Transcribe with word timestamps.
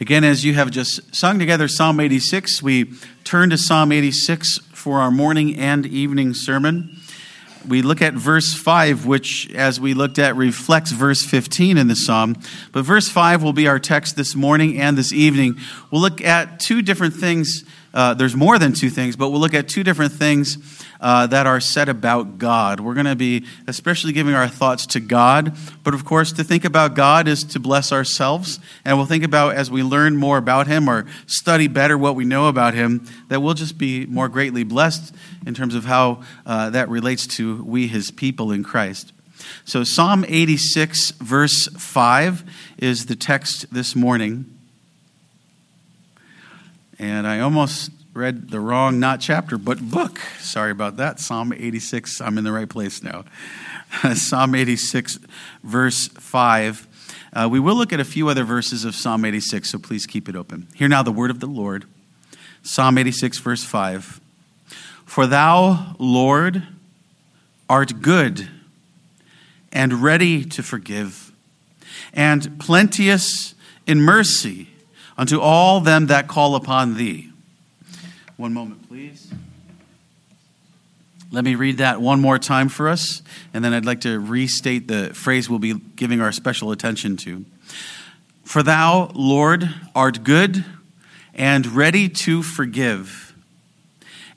Again, 0.00 0.24
as 0.24 0.46
you 0.46 0.54
have 0.54 0.70
just 0.70 1.14
sung 1.14 1.38
together 1.38 1.68
Psalm 1.68 2.00
86, 2.00 2.62
we 2.62 2.94
turn 3.22 3.50
to 3.50 3.58
Psalm 3.58 3.92
86 3.92 4.56
for 4.72 4.98
our 4.98 5.10
morning 5.10 5.56
and 5.56 5.84
evening 5.84 6.32
sermon. 6.32 6.96
We 7.68 7.82
look 7.82 8.00
at 8.00 8.14
verse 8.14 8.54
5, 8.54 9.04
which, 9.04 9.52
as 9.52 9.78
we 9.78 9.92
looked 9.92 10.18
at, 10.18 10.36
reflects 10.36 10.90
verse 10.90 11.22
15 11.22 11.76
in 11.76 11.88
the 11.88 11.96
psalm. 11.96 12.36
But 12.72 12.86
verse 12.86 13.10
5 13.10 13.42
will 13.42 13.52
be 13.52 13.68
our 13.68 13.78
text 13.78 14.16
this 14.16 14.34
morning 14.34 14.80
and 14.80 14.96
this 14.96 15.12
evening. 15.12 15.58
We'll 15.90 16.00
look 16.00 16.22
at 16.22 16.60
two 16.60 16.80
different 16.80 17.12
things. 17.12 17.64
Uh, 17.92 18.14
there's 18.14 18.36
more 18.36 18.58
than 18.58 18.72
two 18.72 18.90
things, 18.90 19.16
but 19.16 19.30
we'll 19.30 19.40
look 19.40 19.54
at 19.54 19.68
two 19.68 19.82
different 19.82 20.12
things 20.12 20.58
uh, 21.00 21.26
that 21.26 21.46
are 21.46 21.60
said 21.60 21.88
about 21.88 22.38
God. 22.38 22.78
We're 22.78 22.94
going 22.94 23.06
to 23.06 23.16
be 23.16 23.46
especially 23.66 24.12
giving 24.12 24.34
our 24.34 24.46
thoughts 24.46 24.86
to 24.86 25.00
God, 25.00 25.56
but 25.82 25.94
of 25.94 26.04
course, 26.04 26.32
to 26.32 26.44
think 26.44 26.64
about 26.64 26.94
God 26.94 27.26
is 27.26 27.42
to 27.44 27.58
bless 27.58 27.90
ourselves. 27.90 28.60
And 28.84 28.96
we'll 28.96 29.06
think 29.06 29.24
about 29.24 29.56
as 29.56 29.70
we 29.70 29.82
learn 29.82 30.16
more 30.16 30.38
about 30.38 30.66
Him 30.66 30.88
or 30.88 31.06
study 31.26 31.66
better 31.66 31.98
what 31.98 32.14
we 32.14 32.24
know 32.24 32.48
about 32.48 32.74
Him, 32.74 33.06
that 33.28 33.40
we'll 33.40 33.54
just 33.54 33.76
be 33.76 34.06
more 34.06 34.28
greatly 34.28 34.62
blessed 34.62 35.14
in 35.46 35.54
terms 35.54 35.74
of 35.74 35.84
how 35.84 36.22
uh, 36.46 36.70
that 36.70 36.88
relates 36.88 37.26
to 37.26 37.62
we, 37.64 37.88
His 37.88 38.10
people 38.10 38.52
in 38.52 38.62
Christ. 38.62 39.12
So, 39.64 39.84
Psalm 39.84 40.24
86, 40.28 41.12
verse 41.12 41.66
5 41.68 42.44
is 42.78 43.06
the 43.06 43.16
text 43.16 43.72
this 43.72 43.96
morning. 43.96 44.59
And 47.00 47.26
I 47.26 47.40
almost 47.40 47.92
read 48.12 48.50
the 48.50 48.60
wrong, 48.60 49.00
not 49.00 49.20
chapter, 49.20 49.56
but 49.56 49.80
book. 49.80 50.18
Sorry 50.38 50.70
about 50.70 50.98
that. 50.98 51.18
Psalm 51.18 51.50
86. 51.50 52.20
I'm 52.20 52.36
in 52.36 52.44
the 52.44 52.52
right 52.52 52.68
place 52.68 53.02
now. 53.02 53.24
Psalm 54.14 54.54
86, 54.54 55.18
verse 55.64 56.08
5. 56.08 56.86
Uh, 57.32 57.48
we 57.50 57.58
will 57.58 57.74
look 57.74 57.94
at 57.94 58.00
a 58.00 58.04
few 58.04 58.28
other 58.28 58.44
verses 58.44 58.84
of 58.84 58.94
Psalm 58.94 59.24
86, 59.24 59.70
so 59.70 59.78
please 59.78 60.04
keep 60.04 60.28
it 60.28 60.36
open. 60.36 60.68
Hear 60.74 60.88
now 60.88 61.02
the 61.02 61.10
word 61.10 61.30
of 61.30 61.40
the 61.40 61.46
Lord. 61.46 61.86
Psalm 62.62 62.98
86, 62.98 63.38
verse 63.38 63.64
5. 63.64 64.20
For 65.06 65.26
thou, 65.26 65.96
Lord, 65.98 66.64
art 67.66 68.02
good 68.02 68.46
and 69.72 70.02
ready 70.02 70.44
to 70.44 70.62
forgive, 70.62 71.32
and 72.12 72.60
plenteous 72.60 73.54
in 73.86 74.02
mercy 74.02 74.69
unto 75.20 75.38
all 75.38 75.80
them 75.80 76.06
that 76.06 76.28
call 76.28 76.54
upon 76.54 76.96
thee. 76.96 77.30
One 78.38 78.54
moment, 78.54 78.88
please. 78.88 79.30
Let 81.30 81.44
me 81.44 81.56
read 81.56 81.76
that 81.76 82.00
one 82.00 82.22
more 82.22 82.38
time 82.38 82.70
for 82.70 82.88
us, 82.88 83.20
and 83.52 83.62
then 83.62 83.74
I'd 83.74 83.84
like 83.84 84.00
to 84.00 84.18
restate 84.18 84.88
the 84.88 85.10
phrase 85.12 85.50
we'll 85.50 85.58
be 85.58 85.74
giving 85.74 86.22
our 86.22 86.32
special 86.32 86.72
attention 86.72 87.18
to. 87.18 87.44
For 88.44 88.62
thou, 88.62 89.10
Lord, 89.14 89.68
art 89.94 90.24
good 90.24 90.64
and 91.34 91.66
ready 91.66 92.08
to 92.08 92.42
forgive, 92.42 93.34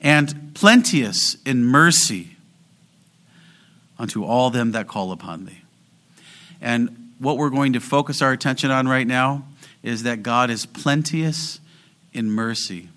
and 0.02 0.52
plenteous 0.52 1.38
in 1.46 1.64
mercy 1.64 2.36
unto 3.98 4.22
all 4.22 4.50
them 4.50 4.72
that 4.72 4.86
call 4.86 5.12
upon 5.12 5.46
thee. 5.46 5.62
And 6.60 7.12
what 7.18 7.38
we're 7.38 7.48
going 7.48 7.72
to 7.72 7.80
focus 7.80 8.20
our 8.20 8.32
attention 8.32 8.70
on 8.70 8.86
right 8.86 9.06
now 9.06 9.44
is 9.84 10.02
that 10.02 10.22
God 10.22 10.50
is 10.50 10.66
plenteous 10.66 11.60
in 12.12 12.30
mercy. 12.30 12.88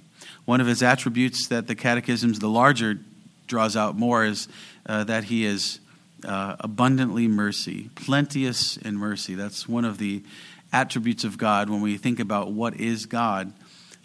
One 0.46 0.62
of 0.62 0.68
his 0.68 0.82
attributes 0.82 1.48
that 1.50 1.68
the 1.68 1.76
catechisms, 1.76 2.40
the 2.40 2.48
larger, 2.48 2.98
draws 3.46 3.76
out 3.76 3.98
more 3.98 4.24
is 4.24 4.48
uh, 4.86 5.04
that 5.04 5.26
he 5.26 5.46
is 5.46 5.80
uh, 6.26 6.56
abundantly 6.62 7.28
mercy, 7.28 7.90
plenteous 7.96 8.78
in 8.78 8.96
mercy. 8.96 9.36
That's 9.36 9.68
one 9.68 9.84
of 9.84 9.98
the 9.98 10.24
attributes 10.72 11.26
of 11.26 11.38
God 11.38 11.70
when 11.70 11.82
we 11.82 11.98
think 11.98 12.20
about 12.20 12.54
what 12.54 12.80
is 12.80 13.06
God. 13.06 13.52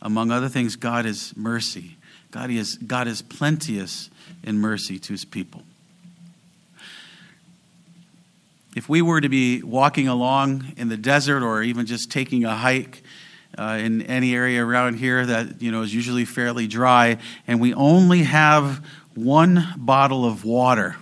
Among 0.02 0.32
other 0.32 0.48
things, 0.48 0.74
God 0.74 1.06
is 1.06 1.32
mercy. 1.36 1.96
God 2.32 2.50
is, 2.50 2.76
God 2.76 3.06
is 3.06 3.22
plenteous 3.22 4.10
in 4.42 4.58
mercy 4.58 4.98
to 4.98 5.12
his 5.12 5.24
people. 5.24 5.62
If 8.74 8.88
we 8.88 9.02
were 9.02 9.20
to 9.20 9.28
be 9.28 9.62
walking 9.62 10.08
along 10.08 10.72
in 10.76 10.88
the 10.88 10.96
desert 10.96 11.42
or 11.42 11.62
even 11.62 11.86
just 11.86 12.10
taking 12.10 12.44
a 12.44 12.56
hike, 12.56 13.02
uh, 13.58 13.78
in 13.80 14.02
any 14.02 14.34
area 14.34 14.64
around 14.64 14.94
here 14.94 15.26
that 15.26 15.60
you 15.60 15.70
know 15.70 15.82
is 15.82 15.94
usually 15.94 16.24
fairly 16.24 16.66
dry, 16.66 17.18
and 17.46 17.60
we 17.60 17.74
only 17.74 18.22
have 18.22 18.84
one 19.14 19.74
bottle 19.76 20.24
of 20.24 20.44
water. 20.44 20.96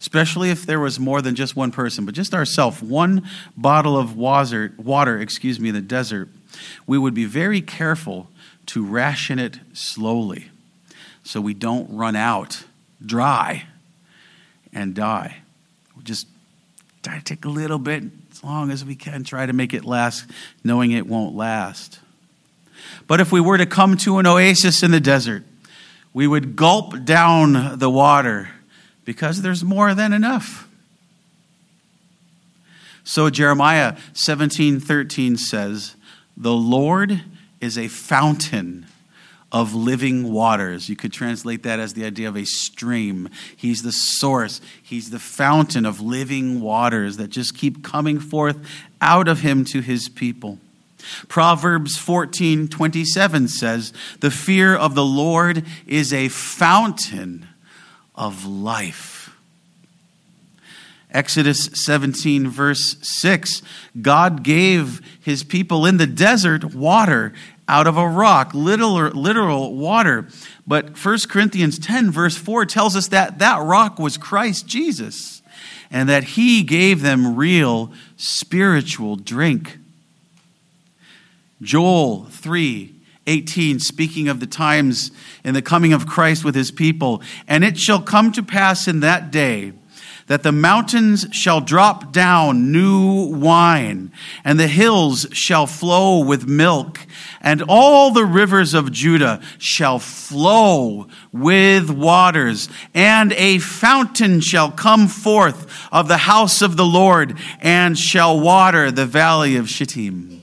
Especially 0.00 0.50
if 0.50 0.66
there 0.66 0.80
was 0.80 0.98
more 0.98 1.22
than 1.22 1.36
just 1.36 1.54
one 1.54 1.70
person, 1.70 2.04
but 2.04 2.14
just 2.14 2.34
ourselves, 2.34 2.82
one 2.82 3.28
bottle 3.56 3.96
of 3.96 4.16
water, 4.16 4.72
water, 4.76 5.18
excuse 5.18 5.60
me, 5.60 5.68
in 5.68 5.74
the 5.76 5.80
desert, 5.80 6.28
we 6.86 6.98
would 6.98 7.14
be 7.14 7.24
very 7.24 7.60
careful 7.60 8.28
to 8.66 8.84
ration 8.84 9.38
it 9.38 9.60
slowly 9.74 10.48
so 11.22 11.40
we 11.40 11.54
don't 11.54 11.88
run 11.94 12.16
out 12.16 12.64
dry 13.04 13.64
and 14.72 14.94
die. 14.94 15.36
Just 16.02 16.26
try 17.02 17.18
to 17.18 17.24
take 17.24 17.44
a 17.44 17.48
little 17.48 17.78
bit, 17.78 18.04
as 18.30 18.44
long 18.44 18.70
as 18.70 18.84
we 18.84 18.94
can, 18.94 19.24
try 19.24 19.44
to 19.44 19.52
make 19.52 19.74
it 19.74 19.84
last, 19.84 20.24
knowing 20.62 20.92
it 20.92 21.06
won't 21.06 21.34
last. 21.34 22.00
But 23.06 23.20
if 23.20 23.32
we 23.32 23.40
were 23.40 23.58
to 23.58 23.66
come 23.66 23.96
to 23.98 24.18
an 24.18 24.26
oasis 24.26 24.82
in 24.82 24.90
the 24.90 25.00
desert, 25.00 25.44
we 26.12 26.26
would 26.26 26.56
gulp 26.56 27.04
down 27.04 27.78
the 27.78 27.90
water 27.90 28.50
because 29.04 29.42
there's 29.42 29.64
more 29.64 29.94
than 29.94 30.12
enough. 30.12 30.68
So 33.04 33.30
Jeremiah 33.30 33.96
17:13 34.12 35.36
says, 35.36 35.96
"The 36.36 36.52
Lord 36.52 37.22
is 37.60 37.76
a 37.76 37.88
fountain 37.88 38.86
of 39.52 39.74
living 39.74 40.32
waters. 40.32 40.88
You 40.88 40.96
could 40.96 41.12
translate 41.12 41.62
that 41.62 41.78
as 41.78 41.92
the 41.92 42.06
idea 42.06 42.28
of 42.28 42.36
a 42.36 42.46
stream. 42.46 43.28
He's 43.54 43.82
the 43.82 43.92
source, 43.92 44.60
He's 44.82 45.10
the 45.10 45.18
fountain 45.18 45.84
of 45.84 46.00
living 46.00 46.60
waters 46.60 47.18
that 47.18 47.28
just 47.28 47.56
keep 47.56 47.84
coming 47.84 48.18
forth 48.18 48.58
out 49.00 49.28
of 49.28 49.40
Him 49.40 49.64
to 49.66 49.80
His 49.80 50.08
people. 50.08 50.58
Proverbs 51.28 51.96
14 51.98 52.68
27 52.68 53.48
says, 53.48 53.92
The 54.20 54.30
fear 54.30 54.74
of 54.74 54.94
the 54.94 55.04
Lord 55.04 55.64
is 55.86 56.12
a 56.12 56.28
fountain 56.28 57.46
of 58.14 58.46
life. 58.46 59.22
Exodus 61.12 61.68
17, 61.74 62.48
verse 62.48 62.96
6 63.02 63.62
God 64.00 64.42
gave 64.42 65.02
his 65.20 65.44
people 65.44 65.84
in 65.84 65.98
the 65.98 66.06
desert 66.06 66.74
water 66.74 67.34
out 67.68 67.86
of 67.86 67.96
a 67.96 68.06
rock, 68.06 68.52
literal, 68.54 69.10
literal 69.10 69.74
water. 69.74 70.28
But 70.66 70.96
1 70.98 71.18
Corinthians 71.28 71.78
10, 71.78 72.10
verse 72.10 72.36
4 72.36 72.66
tells 72.66 72.96
us 72.96 73.08
that 73.08 73.38
that 73.38 73.62
rock 73.62 73.98
was 73.98 74.16
Christ 74.16 74.66
Jesus 74.66 75.42
and 75.90 76.08
that 76.08 76.24
he 76.24 76.62
gave 76.62 77.02
them 77.02 77.36
real 77.36 77.92
spiritual 78.16 79.16
drink. 79.16 79.78
Joel 81.60 82.24
3, 82.24 82.94
18, 83.26 83.78
speaking 83.78 84.28
of 84.28 84.40
the 84.40 84.46
times 84.46 85.12
in 85.44 85.54
the 85.54 85.62
coming 85.62 85.92
of 85.92 86.06
Christ 86.06 86.44
with 86.44 86.54
his 86.54 86.70
people. 86.70 87.22
And 87.46 87.62
it 87.62 87.78
shall 87.78 88.00
come 88.00 88.32
to 88.32 88.42
pass 88.42 88.88
in 88.88 89.00
that 89.00 89.30
day 89.30 89.72
that 90.32 90.42
the 90.42 90.50
mountains 90.50 91.26
shall 91.30 91.60
drop 91.60 92.10
down 92.10 92.72
new 92.72 93.24
wine, 93.34 94.10
and 94.42 94.58
the 94.58 94.66
hills 94.66 95.26
shall 95.30 95.66
flow 95.66 96.24
with 96.24 96.48
milk, 96.48 97.00
and 97.42 97.62
all 97.68 98.10
the 98.10 98.24
rivers 98.24 98.72
of 98.72 98.90
Judah 98.90 99.42
shall 99.58 99.98
flow 99.98 101.06
with 101.32 101.90
waters, 101.90 102.70
and 102.94 103.34
a 103.34 103.58
fountain 103.58 104.40
shall 104.40 104.70
come 104.70 105.06
forth 105.06 105.70
of 105.92 106.08
the 106.08 106.16
house 106.16 106.62
of 106.62 106.78
the 106.78 106.86
Lord, 106.86 107.36
and 107.60 107.98
shall 107.98 108.40
water 108.40 108.90
the 108.90 109.04
valley 109.04 109.56
of 109.56 109.68
Shittim. 109.68 110.42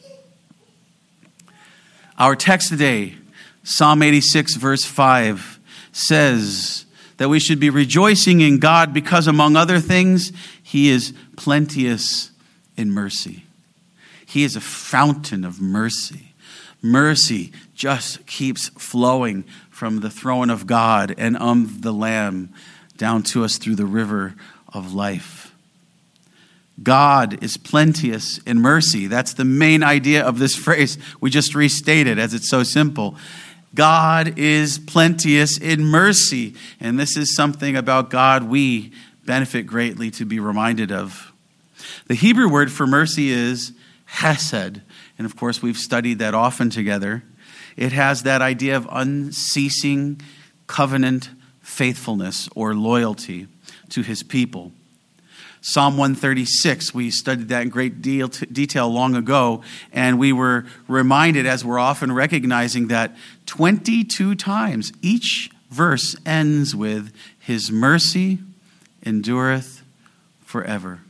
Our 2.19 2.35
text 2.35 2.69
today, 2.69 3.15
Psalm 3.63 4.03
86, 4.03 4.55
verse 4.55 4.85
5, 4.85 5.59
says, 5.91 6.85
that 7.19 7.27
we 7.27 7.37
should 7.37 7.59
be 7.59 7.69
rejoicing 7.69 8.39
in 8.39 8.59
God 8.59 8.93
because, 8.93 9.27
among 9.27 9.57
other 9.57 9.79
things, 9.79 10.31
He 10.63 10.89
is 10.89 11.13
plenteous 11.35 12.31
in 12.77 12.89
mercy. 12.91 13.43
He 14.25 14.43
is 14.43 14.55
a 14.55 14.61
fountain 14.61 15.43
of 15.43 15.59
mercy. 15.59 16.33
Mercy 16.81 17.51
just 17.75 18.25
keeps 18.25 18.69
flowing 18.69 19.43
from 19.69 19.99
the 19.99 20.09
throne 20.09 20.49
of 20.49 20.65
God 20.65 21.13
and 21.17 21.35
of 21.35 21.81
the 21.81 21.91
Lamb 21.91 22.53
down 22.95 23.23
to 23.23 23.43
us 23.43 23.57
through 23.57 23.75
the 23.75 23.85
river 23.85 24.35
of 24.73 24.93
life. 24.93 25.53
God 26.81 27.43
is 27.43 27.57
plenteous 27.57 28.37
in 28.39 28.61
mercy. 28.61 29.07
That's 29.07 29.33
the 29.33 29.43
main 29.43 29.83
idea 29.83 30.23
of 30.23 30.39
this 30.39 30.55
phrase 30.65 30.97
we 31.19 31.29
just 31.29 31.53
restated, 31.53 32.17
as 32.17 32.33
it's 32.33 32.49
so 32.49 32.63
simple. 32.63 33.17
God 33.75 34.37
is 34.37 34.79
plenteous 34.79 35.57
in 35.57 35.85
mercy. 35.85 36.55
And 36.79 36.99
this 36.99 37.15
is 37.15 37.35
something 37.35 37.75
about 37.75 38.09
God 38.09 38.43
we 38.43 38.91
benefit 39.25 39.67
greatly 39.67 40.09
to 40.11 40.25
be 40.25 40.39
reminded 40.39 40.91
of. 40.91 41.31
The 42.07 42.15
Hebrew 42.15 42.49
word 42.49 42.71
for 42.71 42.87
mercy 42.87 43.29
is 43.29 43.73
hesed, 44.05 44.81
And 45.17 45.25
of 45.25 45.35
course, 45.35 45.61
we've 45.61 45.77
studied 45.77 46.19
that 46.19 46.33
often 46.33 46.69
together. 46.69 47.23
It 47.77 47.91
has 47.91 48.23
that 48.23 48.41
idea 48.41 48.75
of 48.75 48.87
unceasing 48.91 50.19
covenant 50.67 51.29
faithfulness 51.61 52.49
or 52.55 52.73
loyalty 52.73 53.47
to 53.89 54.01
his 54.01 54.23
people. 54.23 54.71
Psalm 55.61 55.97
136, 55.97 56.93
we 56.93 57.11
studied 57.11 57.49
that 57.49 57.61
in 57.63 57.69
great 57.69 58.01
deal, 58.01 58.29
detail 58.29 58.89
long 58.89 59.15
ago, 59.15 59.61
and 59.91 60.17
we 60.17 60.31
were 60.31 60.65
reminded, 60.87 61.45
as 61.45 61.65
we're 61.65 61.79
often 61.79 62.11
recognizing, 62.11 62.87
that 62.87 63.15
22 63.45 64.35
times 64.35 64.93
each 65.01 65.51
verse 65.69 66.15
ends 66.25 66.75
with, 66.75 67.13
His 67.39 67.71
mercy 67.71 68.39
endureth 69.05 69.83
forever. 70.45 71.01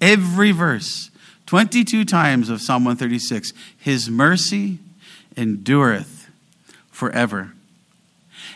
Every 0.00 0.52
verse, 0.52 1.10
22 1.46 2.04
times 2.04 2.48
of 2.50 2.60
Psalm 2.60 2.84
136, 2.84 3.52
His 3.76 4.08
mercy 4.08 4.78
endureth 5.36 6.28
forever 6.92 7.52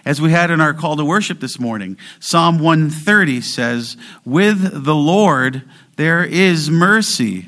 as 0.05 0.21
we 0.21 0.31
had 0.31 0.51
in 0.51 0.61
our 0.61 0.75
call 0.75 0.97
to 0.97 1.05
worship 1.05 1.41
this 1.41 1.59
morning. 1.59 1.97
Psalm 2.21 2.59
130 2.59 3.41
says, 3.41 3.97
With 4.25 4.85
the 4.85 4.95
Lord 4.95 5.63
there 5.97 6.25
is 6.25 6.71
mercy, 6.71 7.47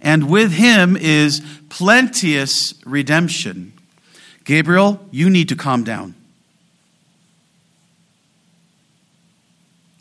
and 0.00 0.30
with 0.30 0.52
him 0.52 0.96
is 0.96 1.42
plenteous 1.68 2.74
redemption. 2.84 3.72
Gabriel, 4.44 5.06
you 5.10 5.30
need 5.30 5.48
to 5.48 5.56
calm 5.56 5.84
down. 5.84 6.14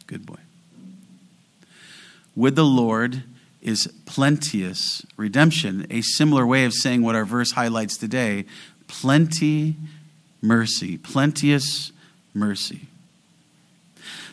Good 0.07 0.25
boy. 0.25 0.35
With 2.35 2.55
the 2.55 2.65
Lord 2.65 3.23
is 3.61 3.87
plenteous 4.05 5.05
redemption, 5.15 5.87
a 5.89 6.01
similar 6.01 6.45
way 6.45 6.65
of 6.65 6.73
saying 6.73 7.01
what 7.01 7.15
our 7.15 7.25
verse 7.25 7.51
highlights 7.51 7.97
today 7.97 8.45
plenty 8.87 9.75
mercy, 10.43 10.97
plenteous 10.97 11.91
mercy. 12.33 12.81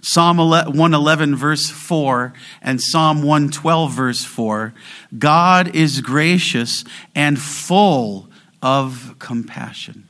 Psalm 0.03 0.39
111, 0.39 1.37
verse 1.37 1.71
4, 1.71 2.33
and 2.63 2.81
Psalm 2.81 3.23
112, 3.23 3.93
verse 3.93 4.25
4 4.25 4.75
God 5.19 5.75
is 5.75 6.01
gracious 6.01 6.85
and 7.15 7.39
full 7.39 8.29
of 8.63 9.17
compassion. 9.19 10.07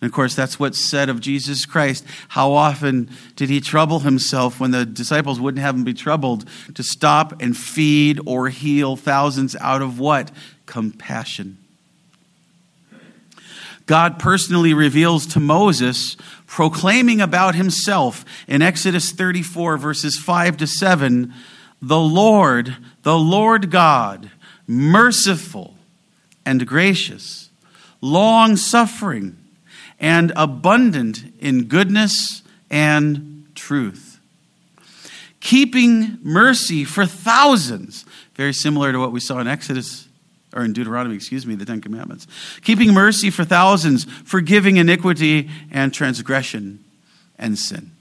And 0.00 0.08
of 0.08 0.14
course, 0.14 0.34
that's 0.34 0.60
what's 0.60 0.78
said 0.78 1.08
of 1.08 1.20
Jesus 1.20 1.66
Christ. 1.66 2.04
How 2.28 2.52
often 2.52 3.10
did 3.34 3.48
he 3.48 3.60
trouble 3.60 4.00
himself 4.00 4.60
when 4.60 4.70
the 4.70 4.86
disciples 4.86 5.40
wouldn't 5.40 5.62
have 5.62 5.74
him 5.74 5.82
be 5.82 5.94
troubled 5.94 6.48
to 6.74 6.84
stop 6.84 7.40
and 7.42 7.56
feed 7.56 8.20
or 8.24 8.48
heal 8.48 8.94
thousands 8.94 9.56
out 9.56 9.82
of 9.82 9.98
what? 9.98 10.30
Compassion. 10.66 11.58
God 13.88 14.18
personally 14.18 14.74
reveals 14.74 15.26
to 15.28 15.40
Moses, 15.40 16.14
proclaiming 16.46 17.22
about 17.22 17.54
himself 17.54 18.22
in 18.46 18.60
Exodus 18.60 19.12
34, 19.12 19.78
verses 19.78 20.18
5 20.18 20.58
to 20.58 20.66
7 20.66 21.34
the 21.80 21.98
Lord, 21.98 22.76
the 23.02 23.16
Lord 23.16 23.70
God, 23.70 24.30
merciful 24.66 25.74
and 26.44 26.66
gracious, 26.66 27.50
long 28.00 28.56
suffering, 28.56 29.36
and 30.00 30.32
abundant 30.34 31.22
in 31.38 31.64
goodness 31.64 32.42
and 32.68 33.46
truth. 33.54 34.18
Keeping 35.38 36.18
mercy 36.22 36.84
for 36.84 37.06
thousands, 37.06 38.04
very 38.34 38.52
similar 38.52 38.92
to 38.92 38.98
what 38.98 39.12
we 39.12 39.20
saw 39.20 39.38
in 39.38 39.46
Exodus 39.46 40.07
or 40.54 40.64
in 40.64 40.72
Deuteronomy, 40.72 41.14
excuse 41.14 41.46
me, 41.46 41.54
the 41.54 41.64
Ten 41.64 41.80
Commandments. 41.80 42.26
Keeping 42.62 42.92
mercy 42.94 43.30
for 43.30 43.44
thousands, 43.44 44.04
forgiving 44.24 44.76
iniquity 44.76 45.50
and 45.70 45.92
transgression 45.92 46.82
and 47.38 47.58
sin. 47.58 47.92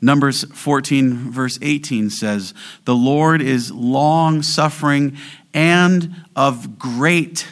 Numbers 0.00 0.44
14, 0.52 1.32
verse 1.32 1.58
18 1.62 2.10
says, 2.10 2.52
The 2.84 2.94
Lord 2.94 3.40
is 3.40 3.72
long 3.72 4.42
suffering 4.42 5.16
and 5.54 6.14
of 6.34 6.78
great 6.78 7.48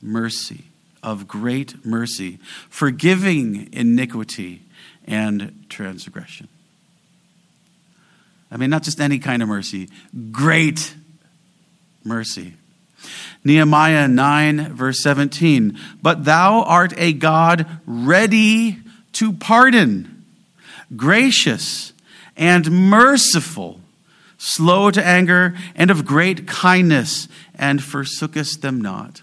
mercy, 0.00 0.64
of 1.02 1.26
great 1.26 1.84
mercy, 1.84 2.38
forgiving 2.70 3.68
iniquity 3.72 4.62
and 5.06 5.64
transgression. 5.68 6.46
I 8.50 8.56
mean, 8.56 8.70
not 8.70 8.84
just 8.84 9.00
any 9.00 9.18
kind 9.18 9.42
of 9.42 9.48
mercy, 9.48 9.88
great 10.30 10.94
mercy. 12.04 12.54
Nehemiah 13.44 14.08
9, 14.08 14.74
verse 14.74 15.02
17. 15.02 15.78
But 16.02 16.24
thou 16.24 16.62
art 16.62 16.94
a 16.96 17.12
God 17.12 17.66
ready 17.86 18.78
to 19.12 19.32
pardon, 19.32 20.24
gracious 20.96 21.92
and 22.36 22.70
merciful, 22.90 23.80
slow 24.38 24.90
to 24.90 25.04
anger, 25.04 25.54
and 25.74 25.90
of 25.90 26.04
great 26.04 26.46
kindness, 26.46 27.28
and 27.54 27.80
forsookest 27.80 28.60
them 28.60 28.80
not. 28.80 29.22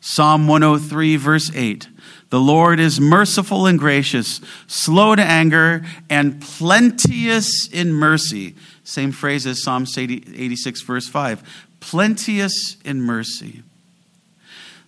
Psalm 0.00 0.48
103, 0.48 1.16
verse 1.16 1.50
8. 1.54 1.88
The 2.30 2.40
Lord 2.40 2.80
is 2.80 3.00
merciful 3.00 3.66
and 3.66 3.78
gracious, 3.78 4.40
slow 4.66 5.14
to 5.16 5.22
anger, 5.22 5.84
and 6.08 6.40
plenteous 6.40 7.68
in 7.68 7.92
mercy 7.92 8.54
same 8.90 9.12
phrase 9.12 9.46
as 9.46 9.62
Psalm 9.62 9.84
86, 9.96 10.82
verse 10.82 11.08
5. 11.08 11.48
Plenteous 11.78 12.76
in 12.84 13.00
mercy. 13.00 13.62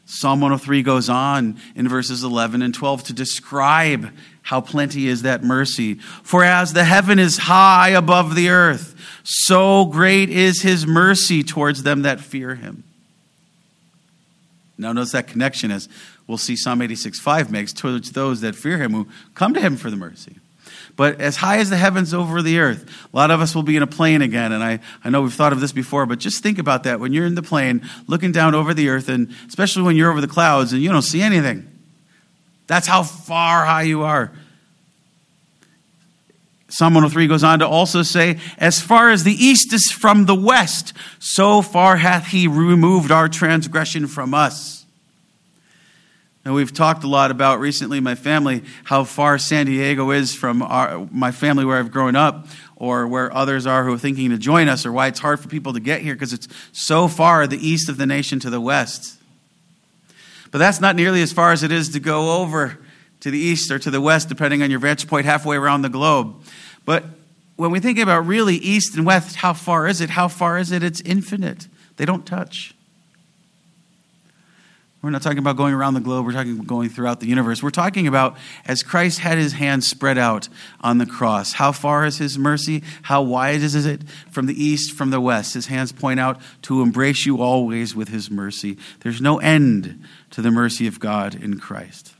Psalm 0.06 0.40
103 0.40 0.82
goes 0.82 1.08
on 1.08 1.56
in 1.76 1.88
verses 1.88 2.24
11 2.24 2.62
and 2.62 2.74
12 2.74 3.04
to 3.04 3.12
describe 3.12 4.12
how 4.42 4.60
plenty 4.60 5.06
is 5.06 5.22
that 5.22 5.44
mercy. 5.44 5.94
For 5.94 6.42
as 6.42 6.72
the 6.72 6.82
heaven 6.82 7.20
is 7.20 7.38
high 7.38 7.90
above 7.90 8.34
the 8.34 8.48
earth, 8.48 8.96
so 9.22 9.84
great 9.84 10.30
is 10.30 10.62
his 10.62 10.84
mercy 10.84 11.44
towards 11.44 11.84
them 11.84 12.02
that 12.02 12.18
fear 12.18 12.56
him. 12.56 12.82
Now, 14.76 14.92
notice 14.92 15.12
that 15.12 15.28
connection 15.28 15.70
as 15.70 15.88
we'll 16.26 16.38
see 16.38 16.56
Psalm 16.56 16.82
86 16.82 17.20
5 17.20 17.52
makes 17.52 17.72
towards 17.72 18.10
those 18.10 18.40
that 18.40 18.56
fear 18.56 18.78
him 18.78 18.92
who 18.92 19.06
come 19.36 19.54
to 19.54 19.60
him 19.60 19.76
for 19.76 19.90
the 19.90 19.96
mercy. 19.96 20.38
But 20.96 21.20
as 21.20 21.36
high 21.36 21.58
as 21.58 21.70
the 21.70 21.76
heavens 21.76 22.12
over 22.12 22.42
the 22.42 22.58
earth, 22.58 22.90
a 23.12 23.16
lot 23.16 23.30
of 23.30 23.40
us 23.40 23.54
will 23.54 23.62
be 23.62 23.76
in 23.76 23.82
a 23.82 23.86
plane 23.86 24.20
again. 24.20 24.52
And 24.52 24.62
I, 24.62 24.80
I 25.02 25.10
know 25.10 25.22
we've 25.22 25.32
thought 25.32 25.52
of 25.52 25.60
this 25.60 25.72
before, 25.72 26.04
but 26.06 26.18
just 26.18 26.42
think 26.42 26.58
about 26.58 26.84
that. 26.84 27.00
When 27.00 27.12
you're 27.12 27.26
in 27.26 27.34
the 27.34 27.42
plane, 27.42 27.88
looking 28.06 28.32
down 28.32 28.54
over 28.54 28.74
the 28.74 28.88
earth, 28.90 29.08
and 29.08 29.34
especially 29.48 29.82
when 29.82 29.96
you're 29.96 30.10
over 30.10 30.20
the 30.20 30.28
clouds 30.28 30.72
and 30.72 30.82
you 30.82 30.92
don't 30.92 31.02
see 31.02 31.22
anything, 31.22 31.66
that's 32.66 32.86
how 32.86 33.02
far 33.02 33.64
high 33.64 33.82
you 33.82 34.02
are. 34.02 34.32
Psalm 36.68 36.94
103 36.94 37.26
goes 37.26 37.44
on 37.44 37.58
to 37.58 37.68
also 37.68 38.02
say, 38.02 38.38
As 38.56 38.80
far 38.80 39.10
as 39.10 39.24
the 39.24 39.32
east 39.32 39.74
is 39.74 39.90
from 39.90 40.24
the 40.24 40.34
west, 40.34 40.94
so 41.18 41.60
far 41.60 41.96
hath 41.96 42.28
he 42.28 42.48
removed 42.48 43.10
our 43.10 43.28
transgression 43.28 44.06
from 44.06 44.32
us. 44.32 44.81
And 46.44 46.54
we've 46.54 46.72
talked 46.72 47.04
a 47.04 47.08
lot 47.08 47.30
about 47.30 47.60
recently, 47.60 48.00
my 48.00 48.16
family, 48.16 48.64
how 48.84 49.04
far 49.04 49.38
San 49.38 49.66
Diego 49.66 50.10
is 50.10 50.34
from 50.34 50.60
our, 50.62 51.06
my 51.12 51.30
family 51.30 51.64
where 51.64 51.78
I've 51.78 51.92
grown 51.92 52.16
up, 52.16 52.48
or 52.76 53.06
where 53.06 53.32
others 53.32 53.64
are 53.64 53.84
who 53.84 53.94
are 53.94 53.98
thinking 53.98 54.30
to 54.30 54.38
join 54.38 54.68
us, 54.68 54.84
or 54.84 54.90
why 54.90 55.06
it's 55.06 55.20
hard 55.20 55.38
for 55.38 55.48
people 55.48 55.72
to 55.74 55.80
get 55.80 56.00
here 56.00 56.14
because 56.14 56.32
it's 56.32 56.48
so 56.72 57.06
far 57.06 57.46
the 57.46 57.64
east 57.64 57.88
of 57.88 57.96
the 57.96 58.06
nation 58.06 58.40
to 58.40 58.50
the 58.50 58.60
west. 58.60 59.18
But 60.50 60.58
that's 60.58 60.80
not 60.80 60.96
nearly 60.96 61.22
as 61.22 61.32
far 61.32 61.52
as 61.52 61.62
it 61.62 61.70
is 61.70 61.90
to 61.90 62.00
go 62.00 62.40
over 62.40 62.78
to 63.20 63.30
the 63.30 63.38
east 63.38 63.70
or 63.70 63.78
to 63.78 63.90
the 63.90 64.00
west, 64.00 64.28
depending 64.28 64.64
on 64.64 64.70
your 64.70 64.80
vantage 64.80 65.08
point, 65.08 65.26
halfway 65.26 65.56
around 65.56 65.82
the 65.82 65.88
globe. 65.88 66.42
But 66.84 67.04
when 67.54 67.70
we 67.70 67.78
think 67.78 68.00
about 68.00 68.26
really 68.26 68.56
east 68.56 68.96
and 68.96 69.06
west, 69.06 69.36
how 69.36 69.52
far 69.52 69.86
is 69.86 70.00
it? 70.00 70.10
How 70.10 70.26
far 70.26 70.58
is 70.58 70.72
it? 70.72 70.82
It's 70.82 71.00
infinite. 71.02 71.68
They 71.98 72.04
don't 72.04 72.26
touch. 72.26 72.74
We're 75.02 75.10
not 75.10 75.22
talking 75.22 75.38
about 75.38 75.56
going 75.56 75.74
around 75.74 75.94
the 75.94 76.00
globe. 76.00 76.24
We're 76.24 76.32
talking 76.32 76.52
about 76.52 76.68
going 76.68 76.88
throughout 76.88 77.18
the 77.18 77.26
universe. 77.26 77.60
We're 77.60 77.70
talking 77.70 78.06
about 78.06 78.36
as 78.64 78.84
Christ 78.84 79.18
had 79.18 79.36
his 79.36 79.54
hands 79.54 79.88
spread 79.88 80.16
out 80.16 80.48
on 80.80 80.98
the 80.98 81.06
cross. 81.06 81.54
How 81.54 81.72
far 81.72 82.06
is 82.06 82.18
his 82.18 82.38
mercy? 82.38 82.84
How 83.02 83.20
wide 83.20 83.62
is 83.62 83.74
it 83.74 84.02
from 84.30 84.46
the 84.46 84.62
east, 84.62 84.92
from 84.92 85.10
the 85.10 85.20
west? 85.20 85.54
His 85.54 85.66
hands 85.66 85.90
point 85.90 86.20
out 86.20 86.40
to 86.62 86.82
embrace 86.82 87.26
you 87.26 87.42
always 87.42 87.96
with 87.96 88.10
his 88.10 88.30
mercy. 88.30 88.78
There's 89.00 89.20
no 89.20 89.40
end 89.40 90.04
to 90.30 90.40
the 90.40 90.52
mercy 90.52 90.86
of 90.86 91.00
God 91.00 91.34
in 91.34 91.58
Christ. 91.58 92.14